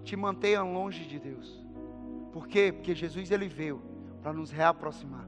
te 0.03 0.15
mantenha 0.15 0.61
longe 0.63 1.05
de 1.05 1.19
Deus. 1.19 1.63
Por 2.31 2.47
quê? 2.47 2.71
Porque 2.71 2.95
Jesus 2.95 3.29
ele 3.31 3.47
veio 3.47 3.81
para 4.21 4.33
nos 4.33 4.51
reaproximar. 4.51 5.27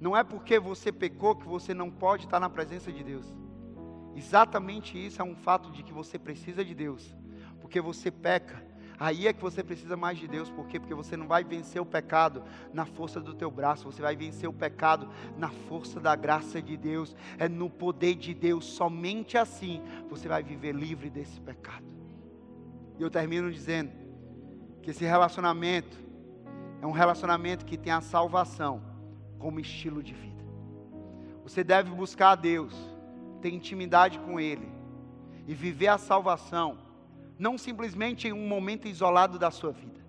Não 0.00 0.16
é 0.16 0.24
porque 0.24 0.58
você 0.58 0.90
pecou 0.90 1.36
que 1.36 1.46
você 1.46 1.72
não 1.72 1.90
pode 1.90 2.24
estar 2.24 2.40
na 2.40 2.50
presença 2.50 2.90
de 2.90 3.04
Deus. 3.04 3.32
Exatamente 4.16 4.98
isso 4.98 5.22
é 5.22 5.24
um 5.24 5.36
fato 5.36 5.70
de 5.70 5.82
que 5.82 5.92
você 5.92 6.18
precisa 6.18 6.64
de 6.64 6.74
Deus. 6.74 7.14
Porque 7.60 7.80
você 7.80 8.10
peca, 8.10 8.64
Aí 8.98 9.26
é 9.26 9.32
que 9.32 9.40
você 9.40 9.62
precisa 9.62 9.96
mais 9.96 10.18
de 10.18 10.28
Deus, 10.28 10.50
por 10.50 10.66
quê? 10.66 10.78
Porque 10.78 10.94
você 10.94 11.16
não 11.16 11.26
vai 11.26 11.42
vencer 11.42 11.80
o 11.80 11.86
pecado 11.86 12.42
na 12.72 12.84
força 12.84 13.20
do 13.20 13.34
teu 13.34 13.50
braço, 13.50 13.84
você 13.84 14.00
vai 14.00 14.14
vencer 14.14 14.48
o 14.48 14.52
pecado 14.52 15.08
na 15.36 15.48
força 15.48 15.98
da 15.98 16.14
graça 16.14 16.60
de 16.62 16.76
Deus, 16.76 17.16
é 17.38 17.48
no 17.48 17.68
poder 17.68 18.14
de 18.14 18.34
Deus, 18.34 18.64
somente 18.64 19.36
assim 19.36 19.82
você 20.08 20.28
vai 20.28 20.42
viver 20.42 20.72
livre 20.72 21.10
desse 21.10 21.40
pecado. 21.40 21.84
E 22.98 23.02
eu 23.02 23.10
termino 23.10 23.50
dizendo 23.50 23.90
que 24.82 24.90
esse 24.90 25.04
relacionamento 25.04 25.98
é 26.80 26.86
um 26.86 26.92
relacionamento 26.92 27.64
que 27.64 27.76
tem 27.76 27.92
a 27.92 28.00
salvação 28.00 28.82
como 29.38 29.60
estilo 29.60 30.02
de 30.02 30.14
vida. 30.14 30.44
Você 31.42 31.64
deve 31.64 31.90
buscar 31.90 32.30
a 32.30 32.34
Deus, 32.34 32.74
ter 33.40 33.52
intimidade 33.52 34.18
com 34.20 34.38
Ele 34.38 34.68
e 35.46 35.54
viver 35.54 35.88
a 35.88 35.98
salvação 35.98 36.78
não 37.42 37.58
simplesmente 37.58 38.28
em 38.28 38.32
um 38.32 38.46
momento 38.46 38.86
isolado 38.86 39.36
da 39.36 39.50
sua 39.50 39.72
vida, 39.72 40.00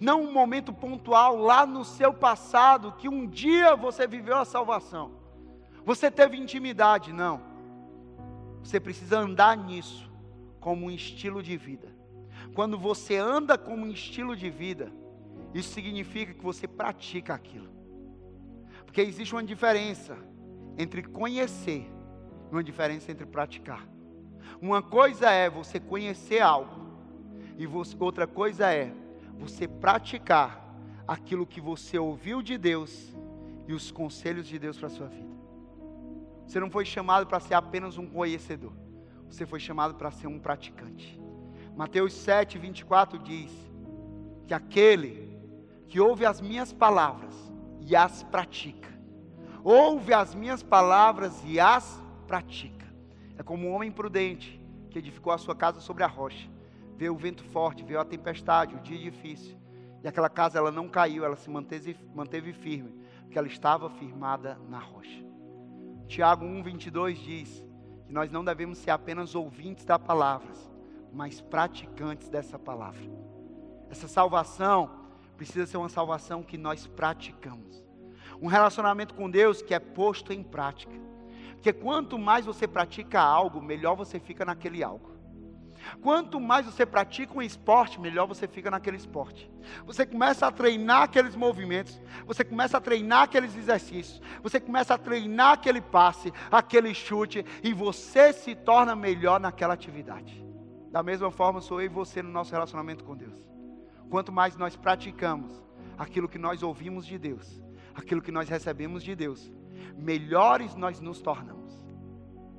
não 0.00 0.22
um 0.22 0.32
momento 0.32 0.72
pontual 0.72 1.36
lá 1.36 1.64
no 1.64 1.84
seu 1.84 2.12
passado, 2.12 2.94
que 2.98 3.08
um 3.08 3.28
dia 3.28 3.76
você 3.76 4.08
viveu 4.08 4.36
a 4.36 4.44
salvação, 4.44 5.12
você 5.84 6.10
teve 6.10 6.36
intimidade, 6.36 7.12
não. 7.12 7.40
Você 8.60 8.80
precisa 8.80 9.20
andar 9.20 9.56
nisso 9.56 10.10
como 10.58 10.86
um 10.86 10.90
estilo 10.90 11.44
de 11.44 11.56
vida. 11.56 11.94
Quando 12.56 12.76
você 12.76 13.16
anda 13.16 13.56
como 13.56 13.86
um 13.86 13.90
estilo 13.90 14.34
de 14.34 14.50
vida, 14.50 14.92
isso 15.54 15.72
significa 15.72 16.34
que 16.34 16.42
você 16.42 16.66
pratica 16.66 17.34
aquilo. 17.34 17.70
Porque 18.84 19.00
existe 19.00 19.32
uma 19.32 19.44
diferença 19.44 20.18
entre 20.76 21.04
conhecer 21.04 21.88
e 22.50 22.52
uma 22.52 22.64
diferença 22.64 23.12
entre 23.12 23.26
praticar. 23.26 23.86
Uma 24.60 24.82
coisa 24.82 25.30
é 25.30 25.48
você 25.48 25.78
conhecer 25.78 26.40
algo, 26.40 26.86
e 27.56 27.66
você, 27.66 27.96
outra 27.98 28.26
coisa 28.26 28.72
é 28.72 28.92
você 29.38 29.66
praticar 29.66 30.68
aquilo 31.06 31.46
que 31.46 31.60
você 31.60 31.98
ouviu 31.98 32.42
de 32.42 32.58
Deus 32.58 33.14
e 33.66 33.72
os 33.72 33.90
conselhos 33.90 34.46
de 34.46 34.58
Deus 34.58 34.76
para 34.76 34.86
a 34.86 34.90
sua 34.90 35.06
vida. 35.08 35.28
Você 36.46 36.58
não 36.58 36.70
foi 36.70 36.84
chamado 36.84 37.26
para 37.26 37.40
ser 37.40 37.54
apenas 37.54 37.98
um 37.98 38.06
conhecedor. 38.06 38.72
você 39.28 39.44
foi 39.44 39.60
chamado 39.60 39.94
para 39.94 40.10
ser 40.10 40.26
um 40.26 40.38
praticante. 40.38 41.20
Mateus 41.76 42.14
7, 42.14 42.58
24 42.58 43.18
diz 43.18 43.52
que 44.46 44.54
aquele 44.54 45.38
que 45.86 46.00
ouve 46.00 46.24
as 46.24 46.40
minhas 46.40 46.72
palavras 46.72 47.34
e 47.80 47.94
as 47.94 48.22
pratica, 48.22 48.88
ouve 49.62 50.12
as 50.12 50.34
minhas 50.34 50.62
palavras 50.62 51.42
e 51.44 51.60
as 51.60 52.02
pratica, 52.26 52.77
é 53.38 53.42
como 53.42 53.68
um 53.68 53.72
homem 53.72 53.90
prudente 53.90 54.60
que 54.90 54.98
edificou 54.98 55.32
a 55.32 55.38
sua 55.38 55.54
casa 55.54 55.80
sobre 55.80 56.02
a 56.02 56.08
rocha. 56.08 56.50
Veio 56.96 57.14
o 57.14 57.16
vento 57.16 57.44
forte, 57.44 57.84
veio 57.84 58.00
a 58.00 58.04
tempestade, 58.04 58.74
o 58.74 58.80
dia 58.80 58.98
difícil. 58.98 59.56
E 60.02 60.08
aquela 60.08 60.28
casa 60.28 60.58
ela 60.58 60.72
não 60.72 60.88
caiu, 60.88 61.24
ela 61.24 61.36
se 61.36 61.48
manteve, 61.48 61.96
manteve 62.14 62.52
firme, 62.52 62.92
porque 63.22 63.38
ela 63.38 63.46
estava 63.46 63.88
firmada 63.90 64.58
na 64.68 64.78
rocha. 64.78 65.24
Tiago 66.08 66.44
1,22 66.44 67.14
diz 67.14 67.64
que 68.06 68.12
nós 68.12 68.30
não 68.30 68.44
devemos 68.44 68.78
ser 68.78 68.90
apenas 68.90 69.34
ouvintes 69.34 69.84
da 69.84 69.98
palavra, 69.98 70.52
mas 71.12 71.40
praticantes 71.40 72.28
dessa 72.28 72.58
palavra. 72.58 73.02
Essa 73.88 74.08
salvação 74.08 74.90
precisa 75.36 75.66
ser 75.66 75.76
uma 75.76 75.88
salvação 75.88 76.42
que 76.42 76.58
nós 76.58 76.86
praticamos. 76.86 77.84
Um 78.42 78.46
relacionamento 78.46 79.14
com 79.14 79.30
Deus 79.30 79.62
que 79.62 79.74
é 79.74 79.78
posto 79.78 80.32
em 80.32 80.42
prática. 80.42 81.07
Porque 81.58 81.72
quanto 81.72 82.16
mais 82.16 82.46
você 82.46 82.68
pratica 82.68 83.20
algo, 83.20 83.60
melhor 83.60 83.96
você 83.96 84.20
fica 84.20 84.44
naquele 84.44 84.82
algo. 84.82 85.18
Quanto 86.00 86.40
mais 86.40 86.66
você 86.66 86.86
pratica 86.86 87.36
um 87.36 87.42
esporte, 87.42 88.00
melhor 88.00 88.26
você 88.26 88.46
fica 88.46 88.70
naquele 88.70 88.96
esporte. 88.96 89.50
Você 89.84 90.06
começa 90.06 90.46
a 90.46 90.52
treinar 90.52 91.02
aqueles 91.02 91.34
movimentos, 91.34 92.00
você 92.24 92.44
começa 92.44 92.78
a 92.78 92.80
treinar 92.80 93.22
aqueles 93.22 93.56
exercícios, 93.56 94.22
você 94.40 94.60
começa 94.60 94.94
a 94.94 94.98
treinar 94.98 95.52
aquele 95.54 95.80
passe, 95.80 96.32
aquele 96.50 96.94
chute, 96.94 97.44
e 97.62 97.72
você 97.72 98.32
se 98.32 98.54
torna 98.54 98.94
melhor 98.94 99.40
naquela 99.40 99.74
atividade. 99.74 100.44
Da 100.92 101.02
mesma 101.02 101.30
forma, 101.30 101.60
sou 101.60 101.80
eu 101.80 101.86
e 101.86 101.88
você 101.88 102.22
no 102.22 102.30
nosso 102.30 102.52
relacionamento 102.52 103.04
com 103.04 103.16
Deus. 103.16 103.36
Quanto 104.08 104.30
mais 104.30 104.56
nós 104.56 104.76
praticamos 104.76 105.52
aquilo 105.96 106.28
que 106.28 106.38
nós 106.38 106.62
ouvimos 106.62 107.04
de 107.04 107.18
Deus, 107.18 107.60
aquilo 107.94 108.22
que 108.22 108.32
nós 108.32 108.48
recebemos 108.48 109.02
de 109.02 109.16
Deus, 109.16 109.52
melhores 109.96 110.74
nós 110.74 111.00
nos 111.00 111.20
tornamos. 111.20 111.72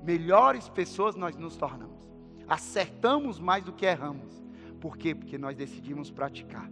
Melhores 0.04 0.70
pessoas 0.70 1.16
nós 1.16 1.36
nos 1.36 1.56
tornamos. 1.56 2.00
Acertamos 2.48 3.40
mais 3.40 3.64
do 3.64 3.74
que 3.74 3.86
erramos. 3.86 4.44
Por 4.80 4.98
quê? 4.98 5.14
Porque 5.14 5.38
nós 5.38 5.56
decidimos 5.56 6.10
praticar. 6.10 6.70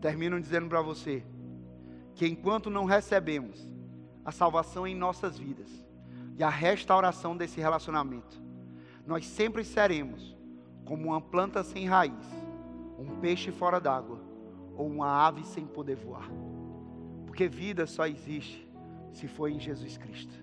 Termino 0.00 0.40
dizendo 0.40 0.68
para 0.68 0.82
você 0.82 1.24
que 2.14 2.26
enquanto 2.26 2.68
não 2.68 2.84
recebemos 2.84 3.72
a 4.24 4.32
salvação 4.32 4.86
em 4.86 4.94
nossas 4.94 5.38
vidas 5.38 5.70
e 6.36 6.42
a 6.42 6.50
restauração 6.50 7.36
desse 7.36 7.60
relacionamento, 7.60 8.42
nós 9.06 9.26
sempre 9.26 9.64
seremos 9.64 10.36
como 10.84 11.08
uma 11.08 11.20
planta 11.20 11.62
sem 11.62 11.86
raiz, 11.86 12.26
um 12.98 13.20
peixe 13.20 13.50
fora 13.50 13.80
d'água 13.80 14.20
ou 14.76 14.86
uma 14.86 15.26
ave 15.26 15.44
sem 15.44 15.66
poder 15.66 15.96
voar. 15.96 16.28
Porque 17.26 17.48
vida 17.48 17.86
só 17.86 18.06
existe 18.06 18.68
se 19.12 19.28
for 19.28 19.48
em 19.48 19.60
Jesus 19.60 19.96
Cristo. 19.96 20.34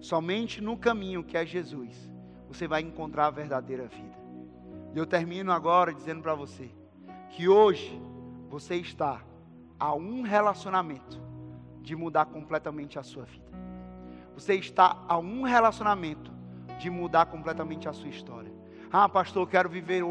Somente 0.00 0.60
no 0.60 0.76
caminho 0.76 1.22
que 1.22 1.36
é 1.36 1.46
Jesus, 1.46 2.10
você 2.48 2.66
vai 2.66 2.82
encontrar 2.82 3.26
a 3.26 3.30
verdadeira 3.30 3.86
vida. 3.86 4.16
E 4.94 4.98
eu 4.98 5.06
termino 5.06 5.52
agora 5.52 5.94
dizendo 5.94 6.22
para 6.22 6.34
você 6.34 6.70
que 7.30 7.48
hoje 7.48 8.00
você 8.48 8.76
está 8.76 9.22
a 9.78 9.94
um 9.94 10.22
relacionamento 10.22 11.20
de 11.80 11.96
mudar 11.96 12.26
completamente 12.26 12.98
a 12.98 13.02
sua 13.02 13.24
vida. 13.24 13.50
Você 14.34 14.54
está 14.54 15.04
a 15.08 15.18
um 15.18 15.42
relacionamento 15.42 16.32
de 16.78 16.90
mudar 16.90 17.26
completamente 17.26 17.88
a 17.88 17.92
sua 17.92 18.08
história. 18.08 18.52
Ah, 18.90 19.08
pastor, 19.08 19.42
eu 19.42 19.46
quero 19.46 19.68
viver, 19.68 20.02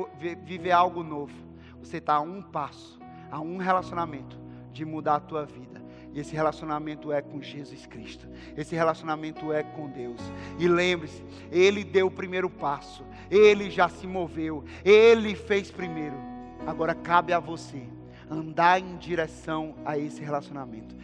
viver 0.43 0.71
algo 0.71 1.03
novo. 1.03 1.33
Você 1.79 1.97
está 1.97 2.15
a 2.15 2.21
um 2.21 2.41
passo, 2.41 2.99
a 3.29 3.39
um 3.39 3.57
relacionamento 3.57 4.39
de 4.71 4.85
mudar 4.85 5.15
a 5.15 5.19
tua 5.19 5.45
vida. 5.45 5.80
E 6.13 6.19
esse 6.19 6.35
relacionamento 6.35 7.11
é 7.11 7.21
com 7.21 7.41
Jesus 7.41 7.85
Cristo. 7.85 8.27
Esse 8.57 8.75
relacionamento 8.75 9.51
é 9.51 9.63
com 9.63 9.89
Deus. 9.89 10.19
E 10.59 10.67
lembre-se, 10.67 11.23
Ele 11.51 11.83
deu 11.83 12.07
o 12.07 12.11
primeiro 12.11 12.49
passo. 12.49 13.05
Ele 13.29 13.69
já 13.69 13.87
se 13.87 14.05
moveu. 14.05 14.63
Ele 14.83 15.35
fez 15.35 15.71
primeiro. 15.71 16.17
Agora 16.67 16.93
cabe 16.93 17.33
a 17.33 17.39
você 17.39 17.83
andar 18.29 18.79
em 18.79 18.97
direção 18.97 19.75
a 19.85 19.97
esse 19.97 20.21
relacionamento. 20.21 20.95